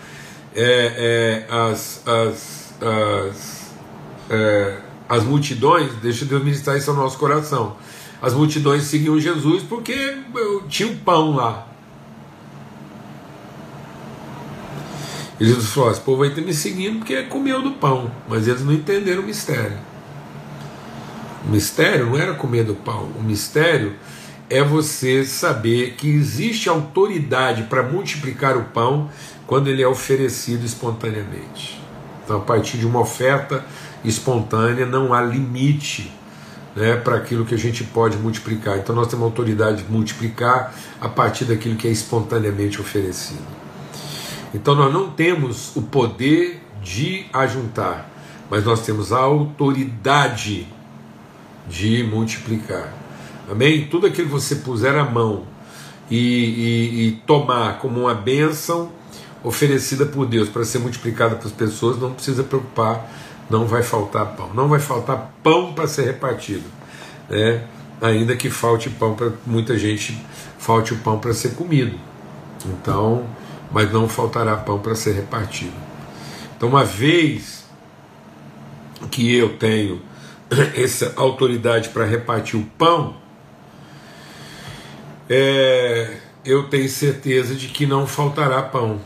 é, 0.53 1.47
é, 1.49 1.55
as, 1.55 2.03
as, 2.05 2.75
as, 2.82 3.70
é, 4.29 4.79
as 5.09 5.23
multidões, 5.23 5.93
deixa 6.03 6.25
Deus 6.25 6.43
ministrar 6.43 6.77
isso 6.77 6.91
ao 6.91 6.97
nosso 6.97 7.17
coração. 7.17 7.77
As 8.20 8.35
multidões 8.35 8.82
seguiam 8.82 9.20
Jesus 9.20 9.62
porque 9.62 10.17
tinha 10.69 10.88
um 10.88 10.97
pão 10.97 11.37
lá. 11.37 11.74
Jesus 15.41 15.71
falou: 15.71 15.91
esse 15.91 16.01
povo 16.01 16.19
vai 16.19 16.31
ter 16.31 16.43
me 16.43 16.55
seguindo 16.55 16.99
porque 16.99 17.23
comeu 17.25 17.63
do 17.63 17.73
pão, 17.73 18.11
mas 18.29 18.47
eles 18.47 18.65
não 18.65 18.73
entenderam 18.73 19.23
o 19.23 19.27
mistério. 19.27 19.79
O 21.44 21.51
mistério 21.51 22.06
não 22.06 22.17
era 22.17 22.35
comer 22.35 22.65
do 22.65 22.75
pão, 22.75 23.11
o 23.19 23.23
mistério 23.23 23.94
é 24.49 24.63
você 24.63 25.25
saber 25.25 25.94
que 25.94 26.08
existe 26.08 26.69
autoridade 26.69 27.65
para 27.65 27.82
multiplicar 27.82 28.56
o 28.56 28.65
pão 28.65 29.11
quando 29.47 29.69
ele 29.69 29.82
é 29.82 29.89
oferecido 29.89 30.65
espontaneamente. 30.65 31.82
Então, 32.25 32.39
a 32.39 32.41
partir 32.41 32.79
de 32.79 32.87
uma 32.87 33.01
oferta 33.01 33.65
espontânea, 34.05 34.87
não 34.87 35.13
há 35.13 35.20
limite 35.20 36.13
né, 36.75 36.97
para 36.97 37.17
aquilo 37.17 37.44
que 37.44 37.55
a 37.55 37.58
gente 37.58 37.85
pode 37.85 38.17
multiplicar. 38.17 38.79
Então, 38.79 38.94
nós 38.94 39.08
temos 39.08 39.25
autoridade 39.25 39.82
de 39.82 39.93
multiplicar 39.93 40.75
a 41.01 41.08
partir 41.08 41.44
daquilo 41.44 41.77
que 41.77 41.87
é 41.87 41.91
espontaneamente 41.91 42.81
oferecido. 42.81 43.64
Então, 44.55 44.75
nós 44.75 44.93
não 44.93 45.11
temos 45.11 45.75
o 45.75 45.82
poder 45.82 46.63
de 46.81 47.27
ajuntar, 47.32 48.08
mas 48.49 48.65
nós 48.65 48.81
temos 48.87 49.13
a 49.13 49.19
autoridade 49.19 50.69
de 51.69 52.05
multiplicar. 52.05 52.93
Amém? 53.51 53.87
Tudo 53.91 54.06
aquilo 54.06 54.29
que 54.29 54.32
você 54.32 54.56
puser 54.56 54.96
a 54.96 55.05
mão 55.05 55.43
e, 56.11 56.17
e, 56.17 57.08
e 57.08 57.13
tomar 57.27 57.79
como 57.79 58.03
uma 58.03 58.15
bênção 58.15 58.93
oferecida 59.43 60.06
por 60.06 60.27
Deus 60.27 60.49
para 60.49 60.65
ser 60.65 60.79
multiplicada 60.79 61.37
para 61.37 61.46
as 61.46 61.53
pessoas, 61.53 61.99
não 61.99 62.15
precisa 62.15 62.43
preocupar, 62.43 63.11
não 63.51 63.67
vai 63.67 63.82
faltar 63.82 64.34
pão. 64.34 64.51
Não 64.55 64.69
vai 64.69 64.81
faltar 64.81 65.32
pão 65.43 65.75
para 65.75 65.87
ser 65.87 66.05
repartido. 66.05 66.65
Né? 67.29 67.63
Ainda 68.01 68.34
que 68.37 68.49
falte 68.49 68.89
pão 68.89 69.15
para 69.15 69.32
muita 69.46 69.79
gente, 69.79 70.19
falte 70.58 70.94
o 70.94 70.99
pão 70.99 71.19
para 71.19 71.34
ser 71.34 71.55
comido. 71.55 71.99
Então, 72.67 73.25
mas 73.71 73.93
não 73.93 74.09
faltará 74.09 74.56
pão 74.56 74.79
para 74.79 74.94
ser 74.94 75.13
repartido. 75.13 75.75
Então, 76.56 76.69
uma 76.69 76.85
vez 76.85 77.65
que 79.11 79.35
eu 79.35 79.56
tenho 79.56 80.01
essa 80.77 81.13
autoridade 81.17 81.89
para 81.91 82.05
repartir 82.05 82.59
o 82.59 82.65
pão, 82.79 83.17
é, 85.29 86.17
eu 86.44 86.65
tenho 86.65 86.89
certeza 86.89 87.55
de 87.55 87.69
que 87.69 87.87
não 87.87 88.06
faltará 88.06 88.63
pão. 88.63 89.01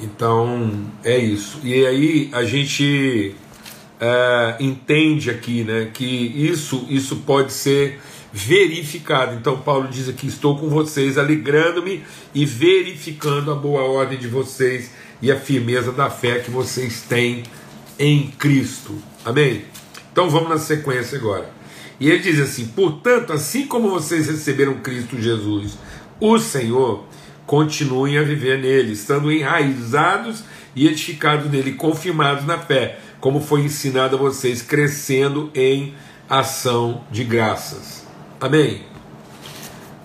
Então 0.00 0.84
é 1.02 1.16
isso. 1.16 1.60
E 1.62 1.86
aí 1.86 2.28
a 2.32 2.44
gente 2.44 3.34
é, 4.00 4.56
entende 4.60 5.30
aqui 5.30 5.64
né, 5.64 5.90
que 5.92 6.04
isso, 6.04 6.86
isso 6.88 7.16
pode 7.16 7.52
ser 7.52 8.00
verificado. 8.34 9.36
Então 9.36 9.60
Paulo 9.60 9.86
diz 9.86 10.08
aqui: 10.08 10.26
estou 10.26 10.58
com 10.58 10.68
vocês, 10.68 11.16
alegrando-me 11.16 12.02
e 12.34 12.44
verificando 12.44 13.52
a 13.52 13.54
boa 13.54 13.82
ordem 13.84 14.18
de 14.18 14.26
vocês 14.26 14.90
e 15.22 15.30
a 15.30 15.38
firmeza 15.38 15.92
da 15.92 16.10
fé 16.10 16.40
que 16.40 16.50
vocês 16.50 17.02
têm 17.02 17.44
em 17.96 18.26
Cristo. 18.32 18.98
Amém? 19.24 19.64
Então 20.12 20.28
vamos 20.28 20.48
na 20.48 20.58
sequência 20.58 21.16
agora. 21.16 21.48
E 22.00 22.10
ele 22.10 22.18
diz 22.18 22.40
assim: 22.40 22.66
portanto, 22.66 23.32
assim 23.32 23.68
como 23.68 23.88
vocês 23.88 24.26
receberam 24.26 24.80
Cristo 24.80 25.16
Jesus, 25.16 25.78
o 26.18 26.36
Senhor, 26.40 27.04
continuem 27.46 28.18
a 28.18 28.24
viver 28.24 28.58
nele, 28.58 28.94
estando 28.94 29.30
enraizados 29.30 30.42
e 30.74 30.88
edificados 30.88 31.48
nele, 31.48 31.74
confirmados 31.74 32.44
na 32.44 32.58
fé, 32.58 32.98
como 33.20 33.40
foi 33.40 33.60
ensinado 33.60 34.16
a 34.16 34.18
vocês, 34.18 34.60
crescendo 34.60 35.52
em 35.54 35.94
ação 36.28 37.04
de 37.12 37.22
graças. 37.22 38.03
Amém? 38.44 38.82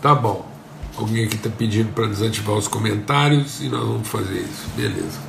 Tá 0.02 0.16
bom. 0.16 0.50
Alguém 0.96 1.26
aqui 1.26 1.36
está 1.36 1.50
pedindo 1.50 1.92
para 1.92 2.08
desativar 2.08 2.56
os 2.56 2.70
comentários 2.70 3.60
e 3.60 3.68
nós 3.68 3.86
vamos 3.86 4.08
fazer 4.08 4.40
isso. 4.40 4.66
Beleza. 4.78 5.20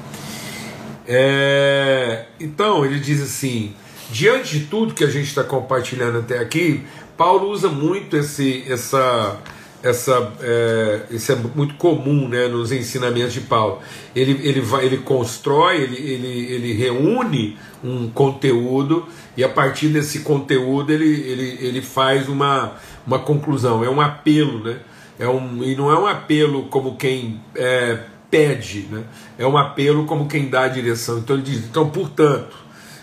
É, 1.09 2.27
então, 2.39 2.85
ele 2.85 3.01
diz 3.01 3.21
assim: 3.21 3.75
diante 4.13 4.61
de 4.61 4.67
tudo 4.67 4.95
que 4.95 5.03
a 5.03 5.11
gente 5.11 5.27
está 5.27 5.43
compartilhando 5.43 6.19
até 6.19 6.39
aqui, 6.39 6.85
Paulo 7.17 7.51
usa 7.51 7.69
muito 7.69 8.17
esse, 8.17 8.63
essa 8.69 9.41
essa 9.83 10.33
é, 10.41 11.03
isso 11.11 11.33
é 11.33 11.37
muito 11.37 11.75
comum 11.75 12.29
né, 12.29 12.49
nos 12.49 12.71
ensinamentos 12.71 13.33
de 13.33 13.41
Paulo. 13.41 13.81
Ele, 14.15 14.39
ele, 14.47 14.61
vai, 14.61 14.85
ele 14.85 14.99
constrói, 14.99 15.83
ele, 15.83 15.97
ele, 15.97 16.53
ele 16.53 16.73
reúne 16.75 17.57
um 17.83 18.09
conteúdo 18.11 19.07
e 19.37 19.43
a 19.43 19.49
partir 19.49 19.89
desse 19.89 20.21
conteúdo 20.21 20.93
ele, 20.93 21.09
ele, 21.09 21.59
ele 21.61 21.83
faz 21.83 22.29
uma, 22.29 22.77
uma 23.07 23.19
conclusão. 23.19 23.85
É 23.85 23.91
um 23.91 24.01
apelo, 24.01 24.65
né? 24.65 24.79
É 25.19 25.29
um, 25.29 25.63
e 25.63 25.77
não 25.77 25.91
é 25.91 25.99
um 25.99 26.07
apelo 26.07 26.65
como 26.65 26.97
quem 26.97 27.41
é, 27.55 28.05
pede, 28.31 28.89
né? 28.91 29.05
é 29.39 29.47
um 29.47 29.57
apelo 29.57 30.07
como 30.07 30.27
quem 30.27 30.49
dá 30.49 30.63
a 30.63 30.69
direção. 30.69 31.19
Então 31.19 31.37
ele 31.37 31.45
diz: 31.45 31.65
então, 31.65 31.91
portanto, 31.91 32.57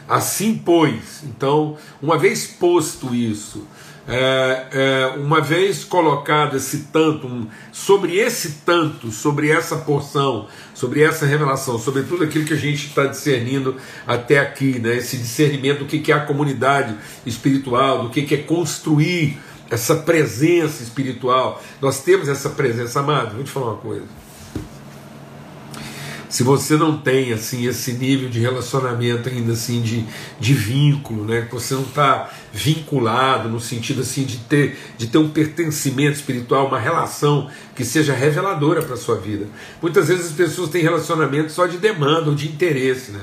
assim 0.08 0.58
pois. 0.58 1.24
Então, 1.24 1.78
uma 2.02 2.18
vez 2.18 2.48
posto 2.48 3.14
isso 3.14 3.68
é, 4.08 4.68
é, 4.72 5.18
uma 5.18 5.42
vez 5.42 5.84
colocado 5.84 6.56
esse 6.56 6.88
tanto, 6.94 7.28
um, 7.28 7.46
sobre 7.74 8.16
esse 8.16 8.62
tanto, 8.66 9.12
sobre 9.12 9.52
essa 9.52 9.76
porção, 9.76 10.48
sobre 10.74 11.04
essa 11.04 11.26
revelação, 11.26 11.78
sobre 11.78 12.04
tudo 12.04 12.24
aquilo 12.24 12.46
que 12.46 12.54
a 12.54 12.58
gente 12.58 12.88
está 12.88 13.06
discernindo 13.06 13.76
até 14.08 14.40
aqui, 14.40 14.80
né, 14.80 14.96
esse 14.96 15.18
discernimento 15.18 15.80
do 15.80 15.86
que, 15.86 16.00
que 16.00 16.14
é 16.14 16.16
a 16.16 16.22
comunidade 16.22 16.96
espiritual, 17.26 18.04
do 18.04 18.10
que, 18.10 18.22
que 18.22 18.36
é 18.36 18.38
construir 18.38 19.38
essa 19.70 19.96
presença 19.96 20.84
espiritual. 20.84 21.62
Nós 21.82 22.02
temos 22.02 22.28
essa 22.28 22.50
presença, 22.50 23.00
amado. 23.00 23.36
Vou 23.36 23.44
te 23.44 23.52
falar 23.52 23.72
uma 23.74 23.78
coisa. 23.78 24.06
Se 26.30 26.44
você 26.44 26.76
não 26.76 26.98
tem 26.98 27.32
assim 27.32 27.66
esse 27.68 27.94
nível 27.94 28.30
de 28.30 28.40
relacionamento 28.40 29.30
ainda 29.30 29.54
assim 29.54 29.82
de, 29.82 30.06
de 30.40 30.54
vínculo, 30.54 31.24
né, 31.24 31.44
que 31.44 31.54
você 31.54 31.74
não 31.74 31.84
está 31.84 32.30
vinculado 32.52 33.48
no 33.48 33.62
sentido 33.62 34.02
assim 34.02 34.26
de 34.26 34.38
ter 34.40 34.78
de 34.98 35.08
ter 35.08 35.18
um 35.18 35.30
pertencimento 35.30 36.18
espiritual, 36.18 36.68
uma 36.68 36.80
relação 36.80 37.50
que 37.74 37.86
seja 37.86 38.14
reveladora 38.14 38.82
para 38.82 38.98
sua 38.98 39.16
vida. 39.16 39.48
Muitas 39.82 40.10
vezes 40.10 40.28
as 40.28 40.32
pessoas 40.34 40.70
têm 40.70 40.82
relacionamento 40.82 41.52
só 41.52 41.66
de 41.66 41.78
demanda 41.78 42.30
ou 42.30 42.36
de 42.36 42.48
interesse, 42.48 43.12
né? 43.12 43.22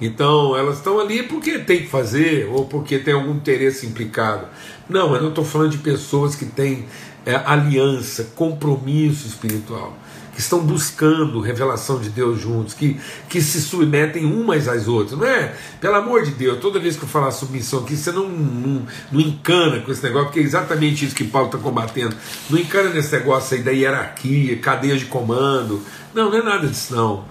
Então 0.00 0.56
elas 0.56 0.76
estão 0.76 1.00
ali 1.00 1.22
porque 1.22 1.58
tem 1.58 1.80
que 1.80 1.88
fazer 1.88 2.48
ou 2.50 2.66
porque 2.66 2.98
tem 2.98 3.14
algum 3.14 3.32
interesse 3.32 3.86
implicado. 3.86 4.46
Não, 4.88 5.14
eu 5.14 5.22
não 5.22 5.30
estou 5.30 5.44
falando 5.44 5.70
de 5.70 5.78
pessoas 5.78 6.34
que 6.34 6.44
têm 6.44 6.86
é, 7.24 7.34
aliança, 7.34 8.32
compromisso 8.34 9.26
espiritual 9.26 9.96
que 10.36 10.42
estão 10.42 10.60
buscando 10.60 11.40
revelação 11.40 11.98
de 11.98 12.10
Deus 12.10 12.38
juntos, 12.38 12.74
que, 12.74 13.00
que 13.26 13.40
se 13.40 13.58
submetem 13.58 14.26
umas 14.26 14.68
às 14.68 14.86
outras. 14.86 15.18
Não 15.18 15.26
é? 15.26 15.54
Pelo 15.80 15.94
amor 15.94 16.22
de 16.24 16.30
Deus, 16.32 16.60
toda 16.60 16.78
vez 16.78 16.94
que 16.94 17.04
eu 17.04 17.08
falar 17.08 17.30
submissão 17.30 17.80
aqui, 17.80 17.96
você 17.96 18.12
não, 18.12 18.28
não, 18.28 18.86
não 19.10 19.18
encana 19.18 19.80
com 19.80 19.90
esse 19.90 20.02
negócio, 20.02 20.26
porque 20.26 20.40
é 20.40 20.42
exatamente 20.42 21.06
isso 21.06 21.14
que 21.14 21.24
Paulo 21.24 21.46
está 21.46 21.56
combatendo. 21.58 22.14
Não 22.50 22.58
encana 22.58 22.90
nesse 22.90 23.10
negócio 23.16 23.56
aí 23.56 23.62
da 23.62 23.70
hierarquia, 23.70 24.58
cadeia 24.58 24.98
de 24.98 25.06
comando. 25.06 25.80
Não, 26.12 26.30
não 26.30 26.38
é 26.38 26.42
nada 26.42 26.66
disso 26.66 26.94
não. 26.94 27.24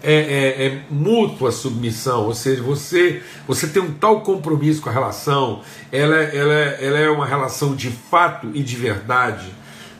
É, 0.00 0.14
é, 0.14 0.66
é, 0.66 0.82
mútua 0.88 1.50
submissão, 1.50 2.26
ou 2.26 2.34
seja, 2.34 2.62
você, 2.62 3.20
você 3.48 3.66
tem 3.66 3.82
um 3.82 3.92
tal 3.92 4.20
compromisso 4.20 4.80
com 4.80 4.88
a 4.88 4.92
relação, 4.92 5.60
ela, 5.90 6.14
ela, 6.16 6.54
ela 6.54 6.98
é 6.98 7.10
uma 7.10 7.26
relação 7.26 7.74
de 7.74 7.90
fato 7.90 8.48
e 8.54 8.62
de 8.62 8.76
verdade. 8.76 9.52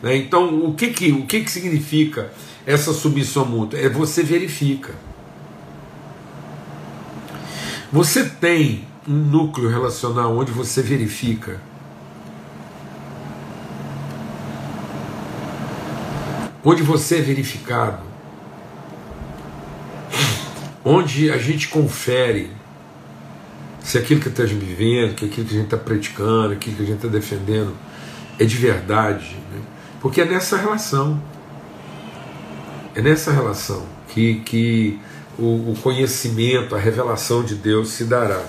Né? 0.02 0.16
Então, 0.16 0.64
o 0.64 0.74
que, 0.74 0.88
que, 0.88 1.10
o 1.10 1.26
que, 1.26 1.40
que 1.42 1.50
significa 1.50 2.30
essa 2.64 2.92
submissão 2.92 3.44
mútua? 3.44 3.78
É 3.80 3.88
você 3.88 4.22
verifica. 4.22 4.94
Você 7.90 8.24
tem 8.28 8.86
um 9.08 9.14
núcleo 9.14 9.68
relacional 9.70 10.36
onde 10.36 10.52
você 10.52 10.82
verifica. 10.82 11.60
Onde 16.62 16.82
você 16.82 17.16
é 17.16 17.22
verificado. 17.22 18.07
Onde 20.90 21.30
a 21.30 21.36
gente 21.36 21.68
confere 21.68 22.50
se 23.82 23.98
aquilo 23.98 24.20
que 24.20 24.28
está 24.28 24.44
vivendo, 24.44 25.14
que 25.14 25.26
aquilo 25.26 25.46
que 25.46 25.54
a 25.54 25.56
gente 25.58 25.66
está 25.66 25.76
praticando, 25.76 26.54
aquilo 26.54 26.76
que 26.76 26.82
a 26.82 26.86
gente 26.86 26.96
está 26.96 27.08
defendendo 27.08 27.74
é 28.38 28.44
de 28.44 28.56
verdade. 28.56 29.36
Né? 29.52 29.60
Porque 30.00 30.22
é 30.22 30.24
nessa 30.24 30.56
relação 30.56 31.20
é 32.94 33.02
nessa 33.02 33.30
relação 33.30 33.86
que, 34.08 34.40
que 34.40 34.98
o, 35.38 35.70
o 35.70 35.76
conhecimento, 35.82 36.74
a 36.74 36.78
revelação 36.78 37.44
de 37.44 37.54
Deus 37.54 37.90
se 37.90 38.04
dará. 38.04 38.42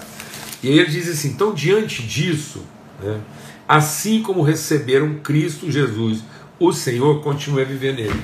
E 0.63 0.69
aí 0.69 0.79
ele 0.79 0.89
diz 0.89 1.07
assim: 1.09 1.29
então, 1.29 1.53
diante 1.53 2.01
disso, 2.01 2.63
né, 3.01 3.19
assim 3.67 4.23
como 4.23 4.41
receberam 4.41 5.15
Cristo 5.21 5.69
Jesus, 5.69 6.23
o 6.59 6.73
Senhor 6.73 7.21
continue 7.21 7.61
a 7.61 7.65
viver 7.65 7.93
nele. 7.93 8.23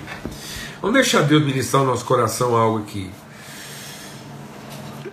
Vamos 0.82 0.96
deixar 0.96 1.22
Deus 1.22 1.46
ministrar 1.46 1.84
no 1.84 1.92
nosso 1.92 2.06
coração 2.06 2.56
algo 2.56 2.80
aqui. 2.80 3.10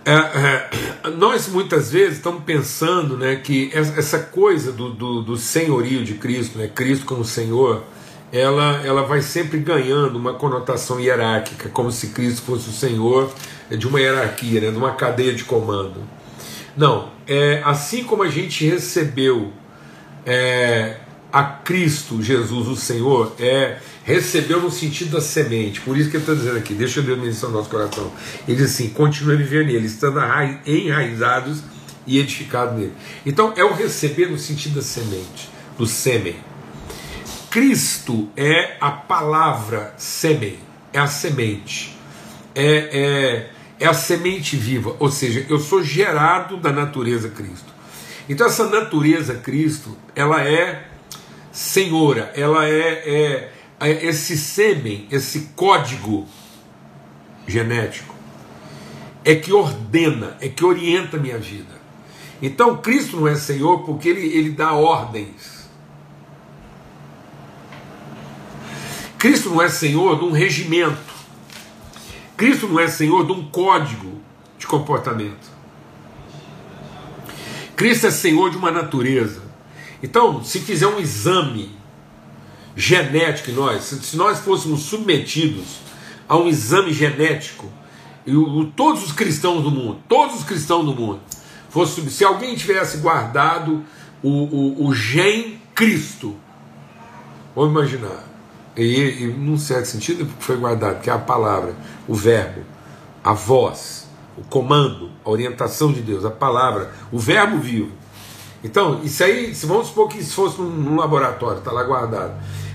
É, 0.05 0.11
é, 0.11 1.09
nós 1.11 1.47
muitas 1.47 1.91
vezes 1.91 2.17
estamos 2.17 2.43
pensando 2.43 3.17
né, 3.17 3.37
que 3.37 3.71
essa 3.73 4.19
coisa 4.19 4.71
do, 4.71 4.89
do, 4.89 5.21
do 5.21 5.37
senhorio 5.37 6.03
de 6.03 6.15
Cristo, 6.15 6.57
né, 6.57 6.67
Cristo 6.67 7.05
como 7.05 7.23
Senhor, 7.23 7.83
ela, 8.31 8.81
ela 8.85 9.03
vai 9.03 9.21
sempre 9.21 9.59
ganhando 9.59 10.17
uma 10.17 10.33
conotação 10.33 10.99
hierárquica, 10.99 11.69
como 11.69 11.91
se 11.91 12.07
Cristo 12.07 12.41
fosse 12.41 12.69
o 12.69 12.73
Senhor 12.73 13.31
de 13.69 13.87
uma 13.87 14.01
hierarquia, 14.01 14.59
né, 14.59 14.71
de 14.71 14.77
uma 14.77 14.91
cadeia 14.91 15.33
de 15.33 15.45
comando. 15.45 16.01
Não, 16.75 17.09
é 17.25 17.61
assim 17.63 18.03
como 18.03 18.23
a 18.23 18.29
gente 18.29 18.65
recebeu 18.67 19.53
é, 20.25 20.97
a 21.31 21.43
Cristo 21.43 22.21
Jesus, 22.21 22.67
o 22.67 22.75
Senhor, 22.75 23.33
é 23.39 23.77
recebeu 24.03 24.61
no 24.61 24.69
sentido 24.69 25.11
da 25.11 25.21
semente. 25.21 25.81
Por 25.81 25.97
isso 25.97 26.09
que 26.09 26.17
ele 26.17 26.23
está 26.23 26.33
dizendo 26.33 26.57
aqui, 26.57 26.73
deixa 26.73 26.99
a 26.99 27.03
menção 27.03 27.49
no 27.49 27.57
nosso 27.57 27.69
coração. 27.69 28.11
Ele 28.47 28.57
diz 28.57 28.71
assim: 28.71 28.89
continue 28.89 29.35
a 29.35 29.37
viver 29.37 29.65
nele, 29.65 29.85
estando 29.85 30.19
enraizados 30.65 31.63
e 32.05 32.19
edificados 32.19 32.77
nele. 32.77 32.93
Então 33.25 33.53
é 33.55 33.63
o 33.63 33.73
receber 33.73 34.29
no 34.29 34.37
sentido 34.37 34.75
da 34.75 34.81
semente, 34.81 35.49
do 35.77 35.85
sêmen. 35.85 36.35
Cristo 37.49 38.29
é 38.35 38.77
a 38.81 38.89
palavra 38.89 39.93
sêmen, 39.95 40.57
é 40.91 40.99
a 40.99 41.05
semente, 41.05 41.95
é, 42.55 42.65
é, 42.65 43.49
é 43.79 43.87
a 43.87 43.93
semente 43.93 44.55
viva, 44.55 44.95
ou 44.97 45.11
seja, 45.11 45.45
eu 45.47 45.59
sou 45.59 45.83
gerado 45.83 46.57
da 46.57 46.71
natureza 46.71 47.29
Cristo. 47.29 47.71
Então 48.27 48.47
essa 48.47 48.67
natureza 48.69 49.35
Cristo, 49.35 49.95
ela 50.15 50.43
é 50.43 50.87
senhora, 51.51 52.31
ela 52.35 52.67
é, 52.67 53.03
é 53.05 53.52
esse 53.89 54.37
sêmen, 54.37 55.07
esse 55.11 55.49
código 55.55 56.27
genético, 57.47 58.13
é 59.25 59.35
que 59.35 59.51
ordena, 59.51 60.37
é 60.39 60.49
que 60.49 60.63
orienta 60.63 61.17
a 61.17 61.19
minha 61.19 61.37
vida. 61.37 61.81
Então 62.41 62.77
Cristo 62.77 63.17
não 63.17 63.27
é 63.27 63.35
Senhor 63.35 63.83
porque 63.83 64.09
ele, 64.09 64.25
ele 64.27 64.51
dá 64.51 64.73
ordens. 64.73 65.53
Cristo 69.23 69.51
não 69.51 69.61
é 69.61 69.69
senhor 69.69 70.19
de 70.19 70.25
um 70.25 70.33
regimento. 70.33 71.13
Cristo 72.35 72.67
não 72.67 72.77
é 72.77 72.89
senhor 72.89 73.25
de 73.25 73.31
um 73.31 73.49
código 73.49 74.21
de 74.59 74.67
comportamento. 74.67 75.49
Cristo 77.73 78.07
é 78.07 78.11
senhor 78.11 78.49
de 78.49 78.57
uma 78.57 78.69
natureza. 78.69 79.41
Então, 80.03 80.43
se 80.43 80.59
fizer 80.59 80.87
um 80.87 80.99
exame 80.99 81.73
genético 82.75 83.51
em 83.51 83.53
nós, 83.53 83.83
se 83.83 84.17
nós 84.17 84.39
fôssemos 84.39 84.81
submetidos 84.81 85.79
a 86.27 86.37
um 86.37 86.47
exame 86.47 86.93
genético, 86.93 87.69
e 88.25 88.35
o, 88.35 88.65
todos 88.75 89.03
os 89.03 89.11
cristãos 89.11 89.63
do 89.63 89.71
mundo, 89.71 89.99
todos 90.07 90.37
os 90.37 90.43
cristãos 90.43 90.85
do 90.85 90.95
mundo, 90.95 91.19
fosse, 91.69 92.09
se 92.09 92.23
alguém 92.23 92.55
tivesse 92.55 92.97
guardado 92.97 93.83
o, 94.21 94.29
o, 94.29 94.87
o 94.87 94.93
gen 94.93 95.61
Cristo, 95.75 96.35
vamos 97.55 97.71
imaginar, 97.71 98.23
e, 98.75 99.23
e 99.23 99.27
num 99.27 99.57
certo 99.57 99.85
sentido 99.85 100.27
foi 100.39 100.57
guardado, 100.57 101.01
que 101.01 101.09
é 101.09 101.13
a 101.13 101.19
palavra, 101.19 101.75
o 102.07 102.15
verbo, 102.15 102.61
a 103.23 103.33
voz, 103.33 104.07
o 104.37 104.43
comando, 104.43 105.11
a 105.23 105.29
orientação 105.29 105.91
de 105.91 106.01
Deus, 106.01 106.25
a 106.25 106.31
palavra, 106.31 106.91
o 107.11 107.19
verbo 107.19 107.57
vivo. 107.57 107.91
Então, 108.63 109.01
isso 109.03 109.23
aí, 109.23 109.53
se 109.53 109.65
vamos 109.65 109.87
supor 109.87 110.07
que 110.07 110.19
isso 110.19 110.33
fosse 110.33 110.61
num 110.61 110.95
laboratório, 110.95 111.59
está 111.59 111.71
lá 111.71 111.83
guardado. 111.83 112.33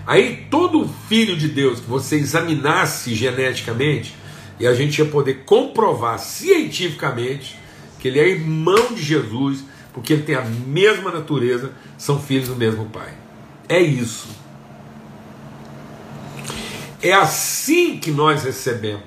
Aí 0.09 0.47
todo 0.51 0.89
filho 1.07 1.37
de 1.37 1.49
Deus 1.49 1.81
que 1.81 1.87
você 1.87 2.17
examinasse 2.17 3.15
geneticamente, 3.15 4.17
e 4.59 4.67
a 4.67 4.73
gente 4.73 4.97
ia 4.97 5.05
poder 5.05 5.45
comprovar 5.45 6.19
cientificamente 6.19 7.59
que 7.99 8.09
ele 8.09 8.19
é 8.19 8.27
irmão 8.27 8.95
de 8.95 9.03
Jesus, 9.03 9.63
porque 9.93 10.15
ele 10.15 10.23
tem 10.23 10.35
a 10.35 10.47
mesma 10.47 11.11
natureza, 11.11 11.73
são 11.99 12.19
filhos 12.19 12.49
do 12.49 12.57
mesmo 12.57 12.87
pai. 12.87 13.13
É 13.69 13.79
isso. 13.79 14.29
É 17.03 17.13
assim 17.13 17.99
que 17.99 18.11
nós 18.11 18.45
recebemos. 18.45 19.03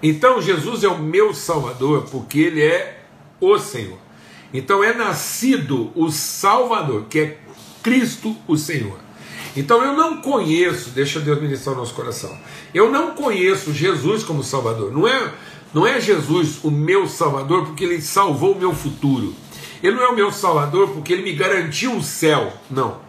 Então 0.00 0.40
Jesus 0.40 0.84
é 0.84 0.88
o 0.88 1.02
meu 1.02 1.34
Salvador, 1.34 2.06
porque 2.12 2.38
Ele 2.38 2.62
é 2.62 3.00
o 3.40 3.58
Senhor. 3.58 3.98
Então 4.54 4.84
é 4.84 4.94
nascido 4.94 5.90
o 5.96 6.12
Salvador, 6.12 7.06
que 7.10 7.18
é 7.18 7.38
Cristo 7.82 8.36
o 8.46 8.56
Senhor. 8.56 9.07
Então 9.56 9.82
eu 9.82 9.94
não 9.94 10.18
conheço, 10.18 10.90
deixa 10.90 11.20
Deus 11.20 11.40
ministrar 11.40 11.74
o 11.74 11.78
nosso 11.78 11.94
coração. 11.94 12.36
Eu 12.72 12.90
não 12.90 13.12
conheço 13.12 13.72
Jesus 13.72 14.22
como 14.22 14.42
Salvador. 14.42 14.92
Não 14.92 15.06
é, 15.06 15.32
não 15.72 15.86
é 15.86 16.00
Jesus 16.00 16.58
o 16.62 16.70
meu 16.70 17.08
Salvador 17.08 17.66
porque 17.66 17.84
ele 17.84 18.00
salvou 18.00 18.52
o 18.52 18.58
meu 18.58 18.74
futuro. 18.74 19.34
Ele 19.82 19.96
não 19.96 20.02
é 20.02 20.08
o 20.08 20.14
meu 20.14 20.30
Salvador 20.30 20.90
porque 20.90 21.12
ele 21.12 21.22
me 21.22 21.32
garantiu 21.32 21.96
o 21.96 22.02
céu. 22.02 22.52
Não. 22.70 23.00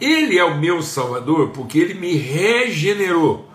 Ele 0.00 0.36
é 0.36 0.44
o 0.44 0.58
meu 0.58 0.82
Salvador 0.82 1.50
porque 1.50 1.78
ele 1.78 1.94
me 1.94 2.16
regenerou. 2.16 3.48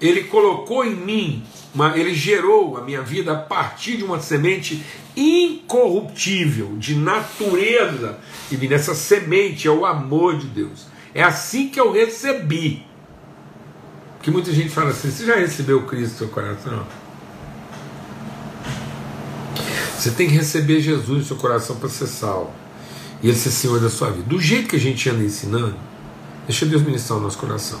Ele 0.00 0.24
colocou 0.24 0.84
em 0.84 0.94
mim, 0.94 1.42
uma, 1.74 1.96
ele 1.96 2.14
gerou 2.14 2.76
a 2.76 2.80
minha 2.80 3.02
vida 3.02 3.32
a 3.32 3.36
partir 3.36 3.96
de 3.96 4.04
uma 4.04 4.20
semente 4.20 4.82
incorruptível, 5.16 6.76
de 6.76 6.94
natureza. 6.94 8.18
E 8.50 8.56
nessa 8.56 8.94
semente 8.94 9.68
é 9.68 9.70
o 9.70 9.84
amor 9.86 10.38
de 10.38 10.46
Deus. 10.46 10.89
É 11.14 11.22
assim 11.22 11.68
que 11.68 11.80
eu 11.80 11.92
recebi. 11.92 12.86
Que 14.22 14.30
muita 14.30 14.52
gente 14.52 14.68
fala 14.68 14.90
assim: 14.90 15.10
você 15.10 15.24
já 15.24 15.36
recebeu 15.36 15.82
Cristo 15.86 16.12
no 16.12 16.18
seu 16.18 16.28
coração? 16.28 16.86
Você 19.98 20.10
tem 20.12 20.28
que 20.28 20.34
receber 20.34 20.80
Jesus 20.80 21.18
no 21.18 21.24
seu 21.24 21.36
coração 21.36 21.76
para 21.76 21.88
ser 21.88 22.06
salvo 22.06 22.52
e 23.22 23.28
Ele 23.28 23.36
ser 23.36 23.50
Senhor 23.50 23.78
da 23.80 23.90
sua 23.90 24.10
vida. 24.10 24.24
Do 24.26 24.40
jeito 24.40 24.68
que 24.68 24.76
a 24.76 24.80
gente 24.80 25.08
anda 25.10 25.22
ensinando, 25.22 25.76
deixa 26.46 26.64
Deus 26.64 26.82
ministrar 26.82 27.18
o 27.18 27.22
nosso 27.22 27.36
coração. 27.36 27.78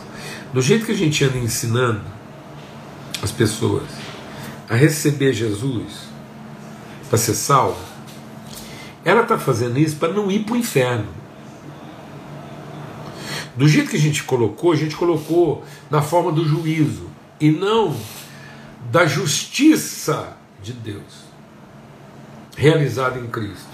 Do 0.52 0.60
jeito 0.60 0.84
que 0.84 0.92
a 0.92 0.96
gente 0.96 1.24
anda 1.24 1.38
ensinando 1.38 2.02
as 3.22 3.30
pessoas 3.30 3.88
a 4.68 4.74
receber 4.74 5.32
Jesus 5.32 6.10
para 7.08 7.18
ser 7.18 7.34
salvo, 7.34 7.80
ela 9.04 9.22
está 9.22 9.38
fazendo 9.38 9.78
isso 9.78 9.96
para 9.96 10.12
não 10.12 10.30
ir 10.30 10.40
para 10.40 10.54
o 10.54 10.56
inferno. 10.58 11.19
Do 13.60 13.68
jeito 13.68 13.90
que 13.90 13.96
a 13.96 14.00
gente 14.00 14.22
colocou, 14.22 14.72
a 14.72 14.74
gente 14.74 14.96
colocou 14.96 15.62
na 15.90 16.00
forma 16.00 16.32
do 16.32 16.48
juízo 16.48 17.10
e 17.38 17.50
não 17.50 17.94
da 18.90 19.04
justiça 19.04 20.34
de 20.62 20.72
Deus 20.72 21.26
realizada 22.56 23.18
em 23.18 23.26
Cristo. 23.26 23.68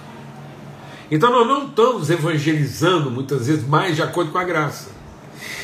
Então 1.09 1.31
nós 1.31 1.47
não 1.47 1.69
estamos 1.69 2.11
evangelizando 2.11 3.13
muitas 3.13 3.47
vezes 3.47 3.65
mais 3.65 3.95
de 3.95 4.03
acordo 4.03 4.33
com 4.33 4.39
a 4.39 4.43
graça. 4.43 4.91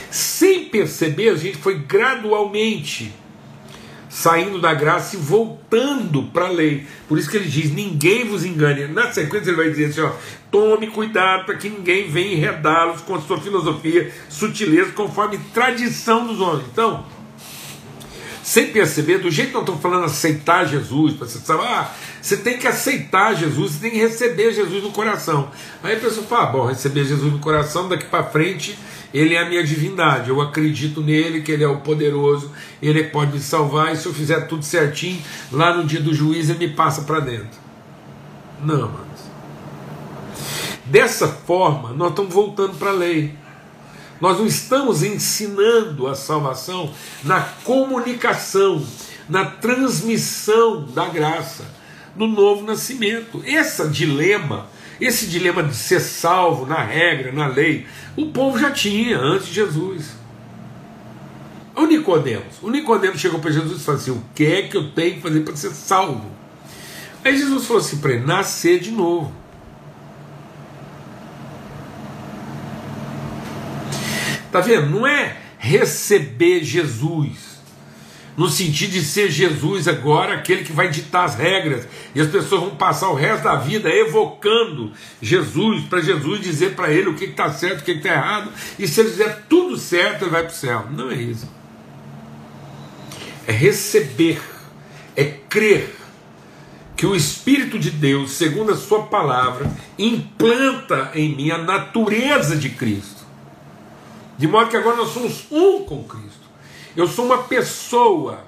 Sem 0.09 0.67
perceber, 0.67 1.31
a 1.31 1.35
gente 1.35 1.59
foi 1.59 1.81
gradualmente 1.81 3.12
saindo 4.12 4.61
da 4.61 4.75
graça 4.75 5.16
e 5.16 5.19
voltando 5.19 6.25
para 6.25 6.45
a 6.45 6.50
lei. 6.50 6.87
Por 7.09 7.19
isso 7.19 7.31
que 7.31 7.38
ele 7.38 7.49
diz: 7.49 7.73
ninguém 7.73 8.28
vos 8.28 8.45
engane. 8.45 8.87
Na 8.88 9.11
sequência, 9.11 9.49
ele 9.49 9.57
vai 9.57 9.71
dizer 9.71 9.87
assim: 9.87 10.02
ó, 10.02 10.12
tome 10.51 10.88
cuidado 10.88 11.46
para 11.46 11.57
que 11.57 11.70
ninguém 11.70 12.11
venha 12.11 12.35
enredá-los 12.35 13.01
com 13.01 13.14
a 13.14 13.20
sua 13.22 13.40
filosofia, 13.40 14.12
sutileza, 14.29 14.92
conforme 14.92 15.38
tradição 15.55 16.27
dos 16.27 16.40
homens. 16.40 16.66
Então, 16.70 17.07
sem 18.42 18.72
perceber, 18.72 19.18
do 19.18 19.31
jeito 19.31 19.48
que 19.48 19.55
nós 19.55 19.62
estamos 19.62 19.81
falando, 19.81 20.05
aceitar 20.05 20.66
Jesus, 20.66 21.14
você 21.14 21.38
saber, 21.38 21.62
ah, 21.62 21.92
você 22.20 22.37
tem 22.37 22.59
que 22.59 22.66
aceitar 22.66 23.35
Jesus, 23.35 23.72
você 23.72 23.81
tem 23.81 23.90
que 23.92 23.98
receber 23.98 24.52
Jesus 24.52 24.83
no 24.83 24.90
coração. 24.90 25.50
Aí 25.83 25.96
a 25.96 26.00
pessoa 26.00 26.26
fala: 26.26 26.42
ah, 26.42 26.46
bom, 26.46 26.66
receber 26.66 27.05
Jesus 27.05 27.33
no 27.33 27.38
coração, 27.38 27.88
daqui 27.88 28.07
para 28.07 28.24
frente 28.24 28.76
ele 29.14 29.35
é 29.35 29.42
a 29.42 29.48
minha 29.48 29.62
divindade, 29.62 30.31
eu 30.31 30.40
acredito 30.40 31.02
nele, 31.02 31.42
que 31.42 31.52
ele 31.52 31.62
é 31.62 31.68
o 31.68 31.81
poderoso, 31.81 32.50
ele 32.81 33.00
é 33.00 33.02
pode 33.02 33.33
me 33.33 33.40
salvar, 33.40 33.92
e 33.92 33.96
se 33.96 34.07
eu 34.07 34.14
fizer 34.14 34.46
tudo 34.46 34.64
certinho, 34.64 35.20
lá 35.50 35.76
no 35.76 35.85
dia 35.85 36.00
do 36.00 36.14
juiz 36.14 36.48
ele 36.48 36.66
me 36.66 36.74
passa 36.74 37.02
para 37.02 37.20
dentro. 37.20 37.61
Não, 38.62 38.90
mas. 38.90 39.22
Dessa 40.87 41.28
forma, 41.28 41.92
nós 41.92 42.11
estamos 42.11 42.33
voltando 42.33 42.78
para 42.78 42.90
a 42.90 42.94
lei. 42.94 43.35
Nós 44.23 44.39
não 44.39 44.47
estamos 44.47 45.03
ensinando 45.03 46.07
a 46.07 46.15
salvação 46.15 46.95
na 47.25 47.41
comunicação, 47.41 48.81
na 49.29 49.45
transmissão 49.45 50.85
da 50.85 51.09
graça, 51.09 51.65
no 52.15 52.29
novo 52.29 52.65
nascimento. 52.65 53.43
Esse 53.45 53.89
dilema 53.89 54.69
esse 55.01 55.27
dilema 55.27 55.65
de 55.65 55.75
ser 55.75 55.99
salvo 55.99 56.65
na 56.65 56.81
regra, 56.81 57.33
na 57.33 57.49
lei, 57.49 57.85
o 58.17 58.27
povo 58.27 58.57
já 58.57 58.71
tinha 58.71 59.19
antes 59.19 59.49
de 59.49 59.55
Jesus. 59.55 60.13
O 61.75 61.87
Nicodemos, 61.87 62.63
o 62.63 62.71
Nicodemos 62.71 63.21
chegou 63.21 63.41
para 63.41 63.51
Jesus 63.51 63.81
e 63.81 63.85
falou 63.85 64.01
assim: 64.01 64.11
"O 64.13 64.23
que 64.33 64.45
é 64.45 64.63
que 64.63 64.77
eu 64.77 64.93
tenho 64.93 65.17
que 65.17 65.21
fazer 65.21 65.41
para 65.41 65.57
ser 65.57 65.71
salvo?" 65.71 66.31
Aí 67.25 67.37
Jesus 67.37 67.67
falou 67.67 67.83
assim 67.83 67.99
para 67.99 68.13
ele: 68.13 68.25
"Nascer 68.25 68.79
de 68.79 68.93
novo." 68.93 69.41
Tá 74.53 74.61
vendo? 74.61 74.91
Não 74.91 75.07
é 75.07 75.38
receber 75.59 76.62
Jesus 76.62 77.53
no 78.37 78.49
sentido 78.49 78.93
de 78.93 79.03
ser 79.03 79.31
Jesus 79.31 79.87
agora 79.87 80.35
aquele 80.35 80.65
que 80.65 80.73
vai 80.73 80.88
ditar 80.88 81.25
as 81.25 81.35
regras, 81.35 81.87
e 82.15 82.21
as 82.21 82.29
pessoas 82.29 82.62
vão 82.62 82.77
passar 82.77 83.11
o 83.11 83.15
resto 83.15 83.45
da 83.45 83.57
vida 83.57 83.91
evocando 83.91 84.93
Jesus, 85.21 85.85
para 85.85 86.01
Jesus 86.01 86.41
dizer 86.41 86.75
para 86.75 86.91
ele 86.91 87.11
o 87.11 87.15
que 87.15 87.27
está 87.27 87.53
certo, 87.53 87.81
o 87.81 87.85
que 87.85 87.93
está 87.93 88.09
errado, 88.09 88.51
e 88.79 88.88
se 88.88 89.01
ele 89.01 89.11
fizer 89.11 89.45
tudo 89.49 89.77
certo, 89.77 90.23
ele 90.23 90.31
vai 90.31 90.43
para 90.43 90.53
o 90.53 90.55
céu. 90.55 90.87
Não 90.91 91.11
é 91.11 91.15
isso. 91.15 91.49
É 93.47 93.53
receber, 93.53 94.41
é 95.15 95.25
crer 95.25 95.95
que 96.97 97.05
o 97.05 97.15
Espírito 97.15 97.79
de 97.79 97.91
Deus, 97.91 98.33
segundo 98.33 98.73
a 98.73 98.77
Sua 98.77 99.03
palavra, 99.03 99.71
implanta 99.99 101.11
em 101.15 101.35
mim 101.35 101.51
a 101.51 101.59
natureza 101.59 102.57
de 102.57 102.71
Cristo, 102.71 103.22
de 104.38 104.47
modo 104.47 104.71
que 104.71 104.77
agora 104.77 104.97
nós 104.97 105.11
somos 105.11 105.47
um 105.51 105.85
com 105.85 106.05
Cristo. 106.05 106.42
Eu 106.97 107.07
sou 107.07 107.25
uma 107.25 107.38
pessoa 107.45 108.45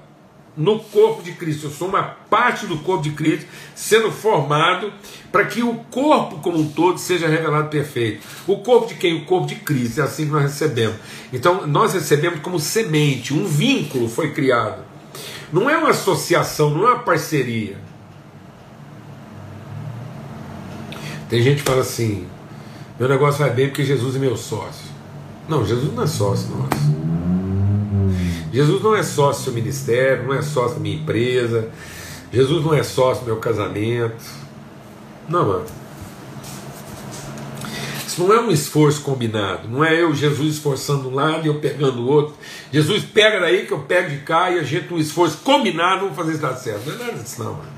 no 0.55 0.79
corpo 0.79 1.21
de 1.21 1.33
Cristo, 1.33 1.65
eu 1.65 1.71
sou 1.71 1.87
uma 1.87 2.03
parte 2.03 2.65
do 2.65 2.77
corpo 2.77 3.03
de 3.03 3.11
Cristo 3.11 3.45
sendo 3.75 4.11
formado 4.11 4.91
para 5.31 5.45
que 5.45 5.61
o 5.61 5.75
corpo 5.91 6.37
como 6.39 6.59
um 6.59 6.69
todo 6.69 6.97
seja 6.97 7.27
revelado 7.27 7.69
perfeito. 7.69 8.25
O 8.47 8.59
corpo 8.59 8.87
de 8.87 8.95
quem? 8.95 9.21
O 9.21 9.25
corpo 9.25 9.47
de 9.47 9.55
Cristo, 9.55 9.99
é 9.99 10.03
assim 10.03 10.25
que 10.25 10.31
nós 10.31 10.43
recebemos. 10.43 10.95
Então, 11.33 11.67
nós 11.67 11.93
recebemos 11.93 12.39
como 12.39 12.59
semente, 12.59 13.33
um 13.33 13.45
vínculo 13.45 14.07
foi 14.07 14.31
criado. 14.31 14.83
Não 15.51 15.69
é 15.69 15.77
uma 15.77 15.89
associação, 15.89 16.69
não 16.69 16.87
é 16.87 16.93
uma 16.93 16.99
parceria. 16.99 17.77
Tem 21.29 21.41
gente 21.41 21.57
que 21.57 21.69
fala 21.69 21.81
assim: 21.81 22.27
meu 22.99 23.09
negócio 23.09 23.39
vai 23.39 23.49
bem 23.49 23.67
porque 23.67 23.83
Jesus 23.83 24.15
é 24.15 24.19
meu 24.19 24.37
sócio. 24.37 24.94
Não, 25.47 25.65
Jesus 25.65 25.93
não 25.93 26.03
é 26.03 26.07
sócio 26.07 26.49
nosso. 26.49 26.95
Jesus 28.51 28.81
não 28.81 28.95
é 28.95 29.03
sócio 29.03 29.51
do 29.51 29.55
ministério, 29.55 30.25
não 30.25 30.33
é 30.33 30.41
sócio 30.41 30.75
da 30.75 30.79
minha 30.79 30.95
empresa, 30.95 31.69
Jesus 32.31 32.63
não 32.63 32.73
é 32.73 32.83
sócio 32.83 33.23
do 33.23 33.27
meu 33.27 33.37
casamento. 33.37 34.23
Não, 35.27 35.45
mano. 35.45 35.65
Isso 38.07 38.23
não 38.23 38.33
é 38.33 38.39
um 38.39 38.49
esforço 38.49 39.01
combinado, 39.01 39.67
não 39.67 39.83
é 39.83 40.01
eu, 40.01 40.15
Jesus, 40.15 40.53
esforçando 40.55 41.09
um 41.09 41.15
lado 41.15 41.45
e 41.45 41.47
eu 41.47 41.59
pegando 41.59 42.01
o 42.01 42.07
outro. 42.07 42.33
Jesus 42.71 43.03
pega 43.03 43.41
daí 43.41 43.65
que 43.65 43.73
eu 43.73 43.79
pego 43.79 44.09
de 44.09 44.19
cá 44.19 44.49
e 44.51 44.59
a 44.59 44.63
gente, 44.63 44.93
um 44.93 44.97
esforço 44.97 45.39
combinado, 45.39 46.01
vamos 46.01 46.15
fazer 46.15 46.31
isso 46.31 46.41
dar 46.41 46.55
certo. 46.55 46.85
Não 46.85 46.95
é 46.95 46.97
nada 46.97 47.19
disso, 47.19 47.43
não, 47.43 47.53
mano. 47.53 47.75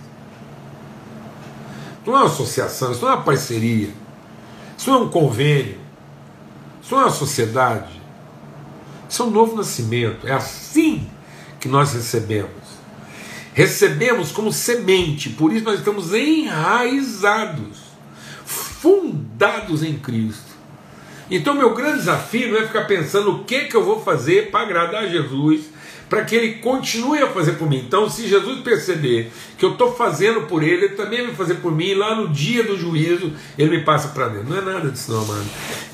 Não 2.05 2.13
é 2.13 2.17
uma 2.19 2.27
associação, 2.27 2.91
isso 2.91 3.01
não 3.01 3.11
é 3.11 3.15
uma 3.15 3.23
parceria, 3.23 3.89
isso 4.77 4.89
não 4.91 4.99
é 4.99 5.01
um 5.05 5.09
convênio, 5.09 5.86
isso 6.87 6.95
é 6.95 6.99
uma 6.99 7.09
sociedade. 7.09 8.01
Isso 9.09 9.21
é 9.21 9.25
um 9.25 9.29
novo 9.29 9.57
nascimento. 9.57 10.25
É 10.25 10.31
assim 10.31 11.05
que 11.59 11.67
nós 11.67 11.91
recebemos. 11.91 12.49
Recebemos 13.53 14.31
como 14.31 14.53
semente, 14.53 15.31
por 15.31 15.51
isso 15.51 15.65
nós 15.65 15.79
estamos 15.79 16.13
enraizados, 16.13 17.79
fundados 18.45 19.83
em 19.83 19.97
Cristo. 19.97 20.55
Então, 21.29 21.55
meu 21.55 21.73
grande 21.73 21.97
desafio 21.97 22.53
não 22.53 22.59
é 22.59 22.67
ficar 22.67 22.85
pensando 22.85 23.31
o 23.31 23.43
que, 23.43 23.65
que 23.65 23.75
eu 23.75 23.83
vou 23.83 24.01
fazer 24.01 24.49
para 24.49 24.61
agradar 24.61 25.03
a 25.03 25.07
Jesus, 25.07 25.65
para 26.09 26.23
que 26.23 26.35
ele 26.35 26.53
continue 26.55 27.19
a 27.19 27.27
fazer 27.27 27.53
por 27.53 27.69
mim. 27.69 27.83
Então, 27.85 28.09
se 28.09 28.27
Jesus 28.27 28.61
perceber 28.61 29.31
que 29.57 29.65
eu 29.65 29.73
estou 29.73 29.93
fazendo 29.93 30.41
por 30.41 30.63
ele, 30.63 30.85
ele 30.85 30.95
também 30.95 31.25
vai 31.25 31.35
fazer 31.35 31.55
por 31.55 31.75
mim, 31.75 31.87
e 31.87 31.95
lá 31.95 32.15
no 32.15 32.29
dia 32.29 32.63
do 32.63 32.77
juízo 32.77 33.33
ele 33.57 33.77
me 33.77 33.83
passa 33.83 34.09
para 34.09 34.29
dentro. 34.29 34.49
Não 34.49 34.57
é 34.57 34.61
nada 34.61 34.89
disso, 34.89 35.11
não, 35.11 35.21
amado. 35.21 35.45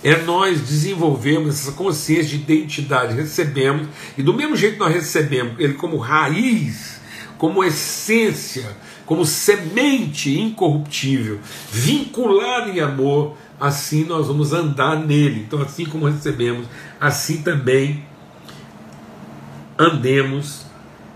É 0.04 0.18
nós 0.18 0.62
desenvolvemos 0.62 1.60
essa 1.60 1.72
consciência 1.72 2.38
de 2.38 2.44
identidade, 2.44 3.16
recebemos, 3.16 3.88
e 4.18 4.22
do 4.22 4.34
mesmo 4.34 4.56
jeito 4.56 4.78
nós 4.78 4.94
recebemos 4.94 5.60
ele 5.60 5.74
como 5.74 5.98
raiz, 5.98 7.02
como 7.38 7.64
essência, 7.64 8.78
como 9.06 9.26
semente 9.26 10.40
incorruptível, 10.40 11.40
vinculada 11.72 12.70
em 12.70 12.80
amor, 12.80 13.36
assim 13.60 14.06
nós 14.06 14.28
vamos 14.28 14.54
andar 14.54 14.96
nele. 14.98 15.44
Então, 15.48 15.62
assim 15.62 15.86
como 15.86 16.06
recebemos, 16.06 16.68
assim 17.00 17.42
também 17.42 18.06
andemos 19.78 20.66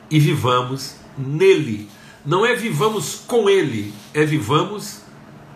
e 0.10 0.20
vivamos 0.20 0.96
nele. 1.18 1.90
Não 2.26 2.46
é 2.46 2.56
vivamos 2.56 3.24
com 3.28 3.50
ele, 3.50 3.94
é 4.14 4.26
vivamos 4.26 5.02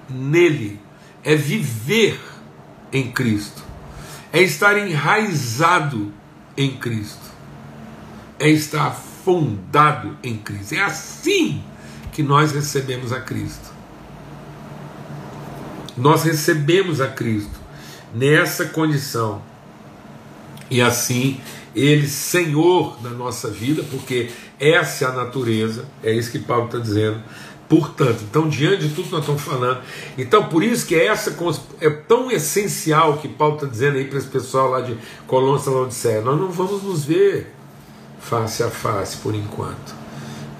nele. 0.09 0.79
É 1.23 1.35
viver 1.35 2.19
em 2.91 3.11
Cristo. 3.11 3.63
É 4.33 4.41
estar 4.41 4.77
enraizado 4.77 6.11
em 6.57 6.77
Cristo. 6.77 7.31
É 8.39 8.49
estar 8.49 8.91
fundado 8.91 10.17
em 10.23 10.37
Cristo. 10.37 10.73
É 10.73 10.81
assim 10.81 11.61
que 12.11 12.23
nós 12.23 12.51
recebemos 12.51 13.11
a 13.13 13.21
Cristo. 13.21 13.71
Nós 15.95 16.23
recebemos 16.23 17.01
a 17.01 17.07
Cristo 17.07 17.59
nessa 18.13 18.65
condição. 18.65 19.41
E 20.69 20.81
assim, 20.81 21.39
Ele, 21.75 22.07
Senhor 22.07 22.97
da 23.01 23.09
nossa 23.09 23.49
vida, 23.49 23.83
porque 23.89 24.29
essa 24.59 25.05
é 25.05 25.07
a 25.07 25.11
natureza, 25.11 25.85
é 26.03 26.13
isso 26.13 26.31
que 26.31 26.39
Paulo 26.39 26.65
está 26.65 26.77
dizendo. 26.77 27.21
Portanto, 27.69 28.23
então, 28.29 28.49
diante 28.49 28.89
de 28.89 28.89
tudo 28.93 29.05
que 29.05 29.11
nós 29.11 29.21
estamos 29.21 29.41
falando, 29.41 29.79
então 30.17 30.49
por 30.49 30.61
isso 30.61 30.85
que 30.85 30.93
essa 30.93 31.33
é 31.79 31.89
tão 31.89 32.29
essencial 32.29 33.17
que 33.17 33.29
Paulo 33.29 33.55
está 33.55 33.67
dizendo 33.67 33.97
aí 33.97 34.05
para 34.05 34.17
esse 34.17 34.27
pessoal 34.27 34.71
lá 34.71 34.81
de 34.81 34.97
Colônia 35.25 35.63
Laodiceia. 35.69 36.21
Nós 36.21 36.37
não 36.37 36.51
vamos 36.51 36.83
nos 36.83 37.05
ver 37.05 37.55
face 38.19 38.61
a 38.61 38.69
face 38.69 39.17
por 39.17 39.33
enquanto 39.33 40.01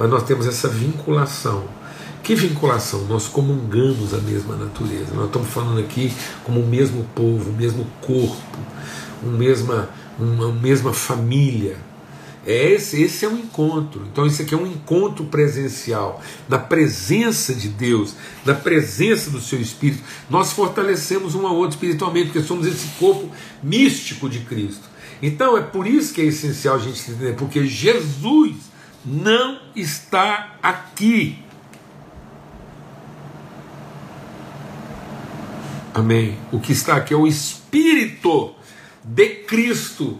mas 0.02 0.10
nós 0.10 0.24
temos 0.24 0.47
essa 0.47 0.67
vinculação. 0.67 1.63
Que 2.24 2.34
vinculação? 2.34 3.02
Nós 3.06 3.28
comungamos 3.28 4.15
a 4.15 4.17
mesma 4.17 4.56
natureza. 4.56 5.13
Nós 5.13 5.26
estamos 5.28 5.47
falando 5.50 5.80
aqui 5.80 6.12
como 6.43 6.60
o 6.60 6.65
mesmo 6.65 7.04
povo, 7.15 7.52
o 7.52 7.54
mesmo 7.54 7.86
corpo, 8.02 8.58
uma 9.21 9.38
mesma, 9.38 9.89
uma 10.22 10.52
mesma 10.52 10.94
família. 10.94 11.78
É 12.46 12.72
esse, 12.72 13.02
esse 13.02 13.24
é 13.24 13.30
um 13.30 13.38
encontro. 13.38 14.08
Então, 14.12 14.26
isso 14.26 14.42
aqui 14.42 14.54
é 14.54 14.58
um 14.58 14.66
encontro 14.66 15.26
presencial, 15.26 16.22
da 16.50 16.58
presença 16.58 17.54
de 17.54 17.70
Deus, 17.70 18.16
da 18.44 18.56
presença 18.56 19.30
do 19.30 19.40
seu 19.40 19.62
Espírito. 19.62 20.04
Nós 20.30 20.52
fortalecemos 20.52 21.36
um 21.36 21.46
ao 21.46 21.56
outro 21.56 21.76
espiritualmente, 21.76 22.28
porque 22.28 22.42
somos 22.42 22.66
esse 22.66 22.88
corpo 23.00 23.30
místico 23.62 24.28
de 24.28 24.40
Cristo. 24.40 24.90
Então, 25.22 25.56
é 25.56 25.62
por 25.62 25.86
isso 25.86 26.14
que 26.14 26.22
é 26.22 26.26
essencial 26.26 26.76
a 26.76 26.80
gente 26.80 27.00
entender, 27.12 27.36
porque 27.36 27.66
Jesus 27.66 28.56
não 29.06 29.60
está 29.76 30.56
aqui. 30.64 31.38
Amém. 35.94 36.40
O 36.52 36.60
que 36.60 36.72
está 36.72 36.96
aqui 36.96 37.14
é 37.14 37.18
o 37.18 37.28
Espírito 37.28 38.56
de 39.04 39.28
Cristo, 39.28 40.20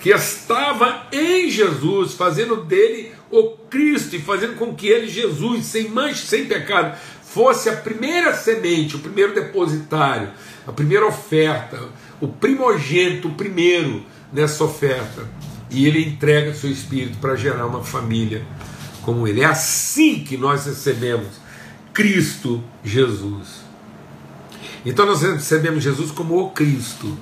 que 0.00 0.10
estava 0.10 1.06
em 1.12 1.50
Jesus, 1.50 2.14
fazendo 2.14 2.56
dele 2.64 3.12
o 3.30 3.50
Cristo 3.68 4.16
e 4.16 4.20
fazendo 4.20 4.56
com 4.56 4.74
que 4.74 4.86
ele, 4.86 5.08
Jesus, 5.08 5.66
sem 5.66 5.88
mancha, 5.88 6.24
sem 6.24 6.46
pecado, 6.46 6.98
fosse 7.22 7.68
a 7.68 7.76
primeira 7.76 8.34
semente, 8.34 8.96
o 8.96 9.00
primeiro 9.00 9.34
depositário, 9.34 10.30
a 10.66 10.72
primeira 10.72 11.06
oferta, 11.06 11.78
o 12.20 12.28
primogênito, 12.28 13.28
o 13.28 13.34
primeiro 13.34 14.04
nessa 14.32 14.64
oferta 14.64 15.28
e 15.70 15.86
ele 15.86 16.04
entrega 16.04 16.54
seu 16.54 16.70
espírito 16.70 17.18
para 17.18 17.36
gerar 17.36 17.66
uma 17.66 17.82
família 17.82 18.44
como 19.02 19.26
ele. 19.26 19.42
É 19.42 19.46
assim 19.46 20.24
que 20.24 20.36
nós 20.36 20.66
recebemos 20.66 21.28
Cristo 21.92 22.62
Jesus. 22.82 23.67
Então 24.84 25.06
nós 25.06 25.22
recebemos 25.22 25.82
Jesus 25.82 26.10
como 26.10 26.38
o 26.38 26.50
Cristo. 26.50 27.18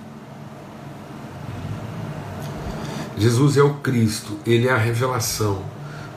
Jesus 3.18 3.56
é 3.56 3.62
o 3.62 3.74
Cristo, 3.74 4.38
ele 4.46 4.68
é 4.68 4.72
a 4.72 4.76
revelação 4.76 5.62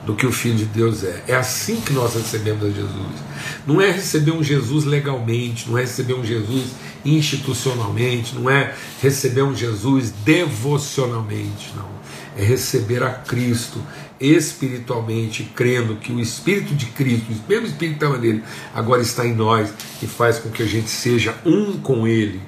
do 0.04 0.14
que 0.14 0.26
o 0.26 0.32
Filho 0.32 0.56
de 0.56 0.64
Deus 0.66 1.04
é. 1.04 1.24
É 1.28 1.34
assim 1.34 1.80
que 1.80 1.92
nós 1.92 2.14
recebemos 2.14 2.64
a 2.64 2.70
Jesus. 2.70 3.30
Não 3.66 3.80
é 3.80 3.90
receber 3.90 4.32
um 4.32 4.42
Jesus 4.42 4.84
legalmente, 4.84 5.68
não 5.68 5.78
é 5.78 5.82
receber 5.82 6.14
um 6.14 6.24
Jesus 6.24 6.72
institucionalmente, 7.04 8.34
não 8.34 8.50
é 8.50 8.74
receber 9.00 9.42
um 9.42 9.54
Jesus 9.54 10.12
devocionalmente, 10.24 11.72
não 11.74 11.88
é 12.36 12.44
receber 12.44 13.02
a 13.02 13.10
Cristo 13.10 13.80
espiritualmente, 14.20 15.44
crendo 15.54 15.96
que 15.96 16.12
o 16.12 16.20
Espírito 16.20 16.74
de 16.74 16.86
Cristo, 16.86 17.32
o 17.32 17.48
mesmo 17.48 17.66
Espírito 17.66 17.98
que 17.98 18.04
estava 18.04 18.18
nele, 18.18 18.44
agora 18.74 19.00
está 19.00 19.26
em 19.26 19.34
nós 19.34 19.72
e 20.02 20.06
faz 20.06 20.38
com 20.38 20.50
que 20.50 20.62
a 20.62 20.66
gente 20.66 20.90
seja 20.90 21.34
um 21.44 21.78
com 21.78 22.06
Ele. 22.06 22.40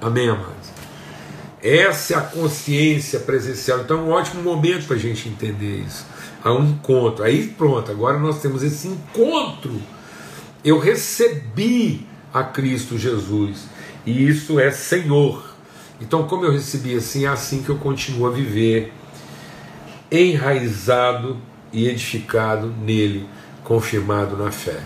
Amém, 0.00 0.28
amados? 0.28 0.74
Essa 1.62 2.12
é 2.12 2.16
a 2.18 2.20
consciência 2.20 3.18
presencial. 3.20 3.80
Então 3.80 4.00
é 4.00 4.02
um 4.02 4.10
ótimo 4.10 4.42
momento 4.42 4.86
para 4.86 4.96
a 4.96 4.98
gente 4.98 5.26
entender 5.30 5.82
isso. 5.86 6.04
Há 6.42 6.52
um 6.52 6.62
encontro. 6.62 7.24
Aí 7.24 7.46
pronto, 7.46 7.90
agora 7.90 8.18
nós 8.18 8.42
temos 8.42 8.62
esse 8.62 8.86
encontro. 8.86 9.80
Eu 10.62 10.78
recebi 10.78 12.06
a 12.34 12.44
Cristo 12.44 12.98
Jesus. 12.98 13.64
E 14.04 14.28
isso 14.28 14.60
é 14.60 14.70
Senhor. 14.70 15.54
Então, 16.00 16.24
como 16.24 16.44
eu 16.44 16.52
recebi 16.52 16.94
assim, 16.94 17.24
é 17.24 17.28
assim 17.28 17.62
que 17.62 17.70
eu 17.70 17.76
continuo 17.76 18.26
a 18.26 18.30
viver 18.30 18.92
enraizado 20.16 21.36
e 21.72 21.88
edificado 21.88 22.72
nele, 22.82 23.28
confirmado 23.64 24.36
na 24.36 24.52
fé. 24.52 24.78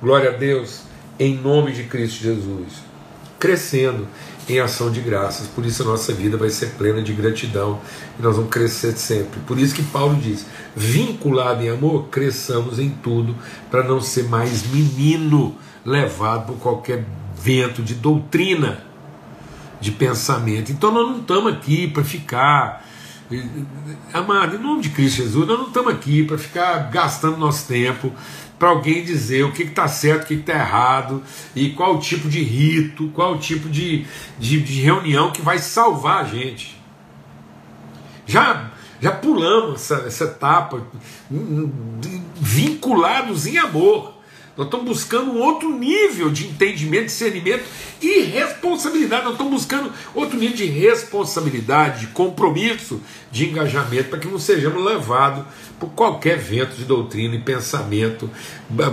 Glória 0.00 0.30
a 0.30 0.32
Deus, 0.32 0.82
em 1.18 1.36
nome 1.36 1.72
de 1.72 1.84
Cristo 1.84 2.22
Jesus, 2.22 2.72
crescendo 3.38 4.06
em 4.48 4.58
ação 4.60 4.90
de 4.90 5.00
graças. 5.00 5.46
Por 5.48 5.66
isso 5.66 5.82
a 5.82 5.86
nossa 5.86 6.12
vida 6.12 6.36
vai 6.36 6.48
ser 6.48 6.70
plena 6.70 7.02
de 7.02 7.12
gratidão 7.12 7.80
e 8.18 8.22
nós 8.22 8.36
vamos 8.36 8.50
crescer 8.50 8.96
sempre. 8.96 9.40
Por 9.40 9.58
isso 9.58 9.74
que 9.74 9.82
Paulo 9.82 10.16
diz: 10.16 10.46
vinculado 10.74 11.62
em 11.62 11.68
amor, 11.68 12.08
cresçamos 12.08 12.78
em 12.78 12.90
tudo, 12.90 13.36
para 13.70 13.82
não 13.82 14.00
ser 14.00 14.24
mais 14.24 14.66
menino 14.66 15.54
levado 15.84 16.52
por 16.52 16.58
qualquer 16.58 17.04
vento 17.36 17.82
de 17.82 17.94
doutrina, 17.94 18.84
de 19.80 19.92
pensamento. 19.92 20.72
Então 20.72 20.90
nós 20.90 21.08
não 21.08 21.20
estamos 21.20 21.52
aqui 21.52 21.88
para 21.88 22.02
ficar 22.02 22.85
Amado, 24.12 24.54
em 24.54 24.58
nome 24.58 24.82
de 24.82 24.90
Cristo 24.90 25.16
Jesus, 25.16 25.48
nós 25.48 25.58
não 25.58 25.66
estamos 25.66 25.92
aqui 25.92 26.22
para 26.22 26.38
ficar 26.38 26.90
gastando 26.90 27.36
nosso 27.36 27.66
tempo 27.66 28.12
para 28.58 28.68
alguém 28.68 29.04
dizer 29.04 29.44
o 29.44 29.52
que 29.52 29.64
está 29.64 29.88
certo, 29.88 30.24
o 30.24 30.26
que 30.26 30.34
está 30.34 30.54
errado, 30.54 31.22
e 31.54 31.70
qual 31.70 31.96
o 31.96 31.98
tipo 31.98 32.28
de 32.28 32.42
rito, 32.42 33.08
qual 33.08 33.34
o 33.34 33.38
tipo 33.38 33.68
de, 33.68 34.06
de, 34.38 34.60
de 34.60 34.80
reunião 34.80 35.30
que 35.30 35.42
vai 35.42 35.58
salvar 35.58 36.24
a 36.24 36.28
gente. 36.28 36.80
Já, 38.26 38.70
já 39.00 39.12
pulamos 39.12 39.74
essa, 39.74 40.06
essa 40.06 40.24
etapa, 40.24 40.86
vinculados 42.36 43.46
em 43.46 43.58
amor. 43.58 44.15
Nós 44.56 44.66
estamos 44.66 44.86
buscando 44.86 45.32
um 45.32 45.40
outro 45.40 45.70
nível 45.78 46.30
de 46.30 46.46
entendimento, 46.46 47.06
discernimento 47.06 47.64
e 48.00 48.22
responsabilidade. 48.22 49.24
Nós 49.24 49.32
estamos 49.32 49.52
buscando 49.52 49.92
outro 50.14 50.38
nível 50.38 50.56
de 50.56 50.64
responsabilidade, 50.64 52.00
de 52.00 52.06
compromisso, 52.08 53.00
de 53.30 53.46
engajamento, 53.46 54.08
para 54.08 54.18
que 54.18 54.28
não 54.28 54.38
sejamos 54.38 54.82
levados 54.82 55.44
por 55.78 55.90
qualquer 55.90 56.38
vento 56.38 56.74
de 56.74 56.84
doutrina 56.84 57.34
e 57.34 57.40
pensamento, 57.40 58.30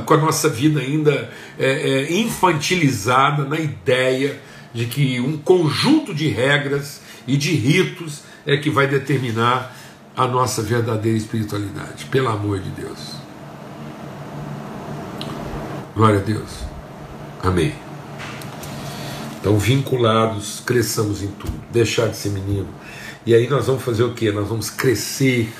com 0.05 0.13
a 0.13 0.17
nossa 0.17 0.49
vida 0.49 0.81
ainda 0.81 1.31
é, 1.57 1.67
é, 1.67 2.13
infantilizada 2.13 3.45
na 3.45 3.57
ideia 3.57 4.41
de 4.73 4.85
que 4.85 5.21
um 5.21 5.37
conjunto 5.37 6.13
de 6.13 6.27
regras 6.27 7.01
e 7.25 7.37
de 7.37 7.51
ritos 7.53 8.21
é 8.45 8.57
que 8.57 8.69
vai 8.69 8.87
determinar 8.87 9.73
a 10.15 10.27
nossa 10.27 10.61
verdadeira 10.61 11.17
espiritualidade. 11.17 12.05
Pelo 12.05 12.27
amor 12.27 12.59
de 12.59 12.69
Deus. 12.71 13.22
Glória 15.95 16.19
a 16.19 16.23
Deus. 16.23 16.49
Amém. 17.43 17.75
Então, 19.39 19.59
vinculados, 19.59 20.63
cresçamos 20.65 21.21
em 21.21 21.27
tudo. 21.27 21.53
Deixar 21.71 22.07
de 22.07 22.17
ser 22.17 22.29
menino. 22.29 22.67
E 23.25 23.35
aí 23.35 23.47
nós 23.47 23.67
vamos 23.67 23.83
fazer 23.83 24.03
o 24.03 24.13
que? 24.13 24.31
Nós 24.31 24.47
vamos 24.47 24.71
crescer 24.71 25.53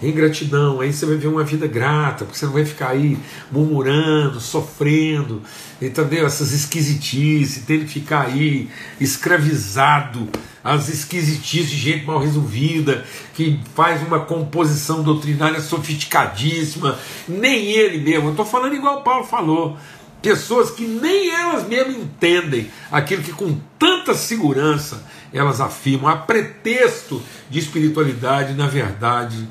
em 0.00 0.12
gratidão. 0.12 0.80
Aí 0.80 0.92
você 0.92 1.04
vai 1.04 1.16
ver 1.16 1.26
uma 1.26 1.42
vida 1.42 1.66
grata, 1.66 2.24
porque 2.24 2.38
você 2.38 2.46
não 2.46 2.52
vai 2.52 2.64
ficar 2.64 2.90
aí 2.90 3.18
murmurando, 3.50 4.40
sofrendo, 4.40 5.42
entendeu? 5.82 6.24
Essas 6.24 6.52
esquisitices, 6.52 7.64
tendo 7.66 7.84
que 7.84 7.94
ficar 7.94 8.26
aí 8.26 8.68
escravizado 9.00 10.28
as 10.64 10.88
esquisitices 10.88 11.68
de 11.68 11.76
gente 11.76 12.06
mal 12.06 12.18
resolvida, 12.18 13.04
que 13.34 13.60
faz 13.74 14.00
uma 14.02 14.20
composição 14.20 15.02
doutrinária 15.02 15.60
sofisticadíssima, 15.60 16.98
nem 17.28 17.66
ele 17.70 17.98
mesmo, 17.98 18.28
eu 18.28 18.30
estou 18.30 18.46
falando 18.46 18.74
igual 18.74 19.00
o 19.00 19.02
Paulo 19.02 19.26
falou, 19.26 19.76
pessoas 20.22 20.70
que 20.70 20.86
nem 20.86 21.30
elas 21.30 21.68
mesmas 21.68 21.96
entendem 21.98 22.70
aquilo 22.90 23.22
que 23.22 23.32
com 23.32 23.60
tanta 23.78 24.14
segurança 24.14 25.04
elas 25.34 25.60
afirmam, 25.60 26.08
a 26.08 26.16
pretexto 26.16 27.22
de 27.50 27.58
espiritualidade, 27.58 28.54
na 28.54 28.66
verdade, 28.66 29.46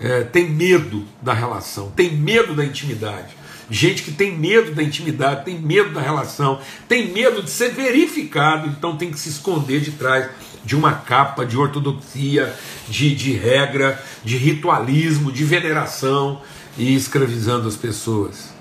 é, 0.00 0.22
tem 0.22 0.48
medo 0.48 1.04
da 1.20 1.34
relação, 1.34 1.90
tem 1.90 2.16
medo 2.16 2.54
da 2.54 2.64
intimidade. 2.64 3.35
Gente 3.68 4.02
que 4.02 4.12
tem 4.12 4.36
medo 4.36 4.72
da 4.74 4.82
intimidade, 4.82 5.44
tem 5.44 5.60
medo 5.60 5.92
da 5.92 6.00
relação, 6.00 6.60
tem 6.88 7.12
medo 7.12 7.42
de 7.42 7.50
ser 7.50 7.72
verificado, 7.72 8.68
então 8.68 8.96
tem 8.96 9.10
que 9.10 9.18
se 9.18 9.28
esconder 9.28 9.80
de 9.80 9.92
trás 9.92 10.30
de 10.64 10.76
uma 10.76 10.92
capa 10.92 11.44
de 11.44 11.56
ortodoxia, 11.56 12.54
de, 12.88 13.14
de 13.14 13.32
regra, 13.32 14.02
de 14.24 14.36
ritualismo, 14.36 15.32
de 15.32 15.44
veneração 15.44 16.40
e 16.78 16.94
escravizando 16.94 17.66
as 17.66 17.76
pessoas. 17.76 18.54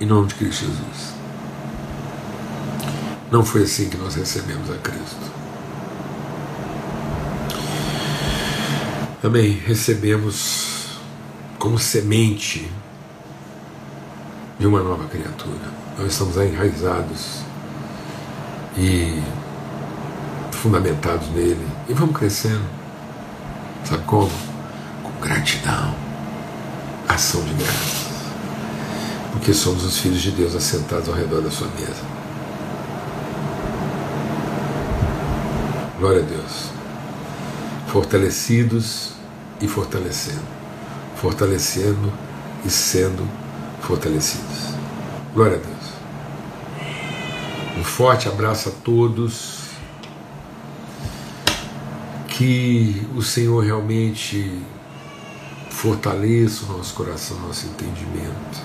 Em 0.00 0.06
nome 0.06 0.28
de 0.28 0.34
Cristo 0.34 0.66
Jesus. 0.66 1.14
Não 3.30 3.44
foi 3.44 3.62
assim 3.62 3.88
que 3.88 3.96
nós 3.96 4.14
recebemos 4.14 4.70
a 4.70 4.76
Cristo. 4.76 5.32
Também 9.20 9.52
recebemos 9.52 10.73
como 11.64 11.78
semente 11.78 12.70
de 14.58 14.66
uma 14.66 14.82
nova 14.82 15.08
criatura. 15.08 15.72
Nós 15.98 16.12
estamos 16.12 16.36
enraizados 16.36 17.38
e 18.76 19.22
fundamentados 20.52 21.26
nele 21.30 21.66
e 21.88 21.94
vamos 21.94 22.18
crescendo. 22.18 22.68
Sabe 23.82 24.04
como? 24.04 24.30
Com 25.02 25.20
gratidão, 25.22 25.94
ação 27.08 27.42
de 27.42 27.54
graças. 27.54 28.12
Porque 29.32 29.54
somos 29.54 29.84
os 29.84 29.96
filhos 29.96 30.20
de 30.20 30.32
Deus 30.32 30.54
assentados 30.54 31.08
ao 31.08 31.14
redor 31.14 31.40
da 31.40 31.50
sua 31.50 31.68
mesa. 31.68 32.04
Glória 35.98 36.20
a 36.20 36.26
Deus. 36.26 36.70
Fortalecidos 37.86 39.12
e 39.62 39.66
fortalecendo 39.66 40.63
fortalecendo 41.24 42.12
e 42.66 42.70
sendo 42.70 43.26
fortalecidos. 43.80 44.74
Glória 45.32 45.56
a 45.56 45.58
Deus. 45.58 45.84
Um 47.78 47.82
forte 47.82 48.28
abraço 48.28 48.68
a 48.68 48.72
todos. 48.72 49.64
Que 52.28 53.06
o 53.14 53.22
Senhor 53.22 53.64
realmente 53.64 54.60
fortaleça 55.70 56.66
o 56.66 56.76
nosso 56.76 56.92
coração, 56.92 57.38
o 57.38 57.46
nosso 57.46 57.68
entendimento. 57.68 58.60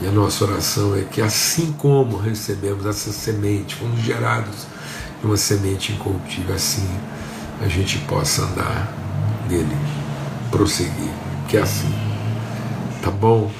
E 0.00 0.06
a 0.06 0.10
nossa 0.10 0.44
oração 0.44 0.96
é 0.96 1.02
que, 1.02 1.20
assim 1.20 1.72
como 1.72 2.16
recebemos 2.16 2.86
essa 2.86 3.12
semente, 3.12 3.74
fomos 3.74 4.00
gerados 4.00 4.66
de 5.20 5.26
uma 5.26 5.36
semente 5.36 5.92
incorruptível, 5.92 6.54
assim 6.54 6.88
a 7.60 7.68
gente 7.68 7.98
possa 7.98 8.42
andar 8.42 8.92
nele, 9.48 9.76
prosseguir 10.50 11.23
que 11.48 11.56
é 11.56 11.60
assim. 11.60 11.92
Tá 13.02 13.10
bom? 13.10 13.50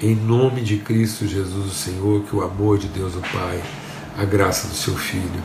Em 0.00 0.14
nome 0.14 0.60
de 0.60 0.78
Cristo 0.78 1.26
Jesus, 1.26 1.66
o 1.66 1.74
Senhor, 1.74 2.22
que 2.24 2.34
o 2.34 2.42
amor 2.42 2.78
de 2.78 2.88
Deus 2.88 3.14
o 3.14 3.20
Pai, 3.20 3.62
a 4.18 4.24
graça 4.24 4.68
do 4.68 4.74
seu 4.74 4.94
Filho 4.94 5.42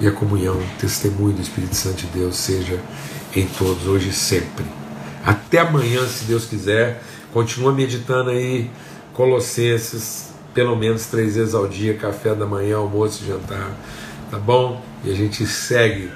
e 0.00 0.06
a 0.06 0.12
comunhão, 0.12 0.60
testemunho 0.78 1.34
do 1.34 1.42
Espírito 1.42 1.74
Santo 1.76 1.98
de 1.98 2.06
Deus 2.06 2.36
seja 2.36 2.80
em 3.34 3.46
todos, 3.46 3.86
hoje 3.86 4.08
e 4.08 4.12
sempre. 4.12 4.64
Até 5.24 5.58
amanhã, 5.58 6.06
se 6.06 6.24
Deus 6.24 6.44
quiser. 6.46 7.02
Continua 7.32 7.72
meditando 7.72 8.30
aí, 8.30 8.70
Colossenses, 9.12 10.32
pelo 10.52 10.76
menos 10.76 11.06
três 11.06 11.34
vezes 11.34 11.54
ao 11.54 11.66
dia, 11.66 11.94
café 11.94 12.34
da 12.34 12.46
manhã, 12.46 12.76
almoço 12.76 13.24
e 13.24 13.28
jantar. 13.28 13.70
Tá 14.30 14.38
bom? 14.38 14.82
E 15.04 15.10
a 15.10 15.14
gente 15.14 15.46
segue 15.46 16.10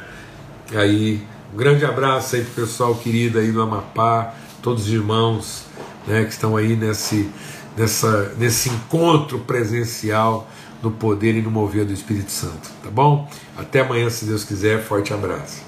aí. 0.75 1.23
Um 1.53 1.57
grande 1.57 1.85
abraço 1.85 2.37
aí 2.37 2.43
pro 2.43 2.65
pessoal 2.65 2.95
querido 2.95 3.39
aí 3.39 3.51
do 3.51 3.61
Amapá 3.63 4.35
todos 4.63 4.85
os 4.85 4.93
irmãos 4.93 5.65
né, 6.07 6.25
que 6.25 6.31
estão 6.31 6.57
aí 6.57 6.77
nesse, 6.77 7.31
nessa, 7.77 8.35
nesse 8.39 8.69
encontro 8.71 9.39
presencial 9.41 10.49
do 10.83 10.91
poder 10.91 11.35
e 11.35 11.43
no 11.43 11.51
mover 11.51 11.85
do 11.85 11.93
Espírito 11.93 12.31
Santo. 12.31 12.71
Tá 12.83 12.91
bom? 12.91 13.29
Até 13.57 13.81
amanhã, 13.81 14.09
se 14.11 14.25
Deus 14.25 14.45
quiser. 14.45 14.83
Forte 14.83 15.13
abraço. 15.13 15.68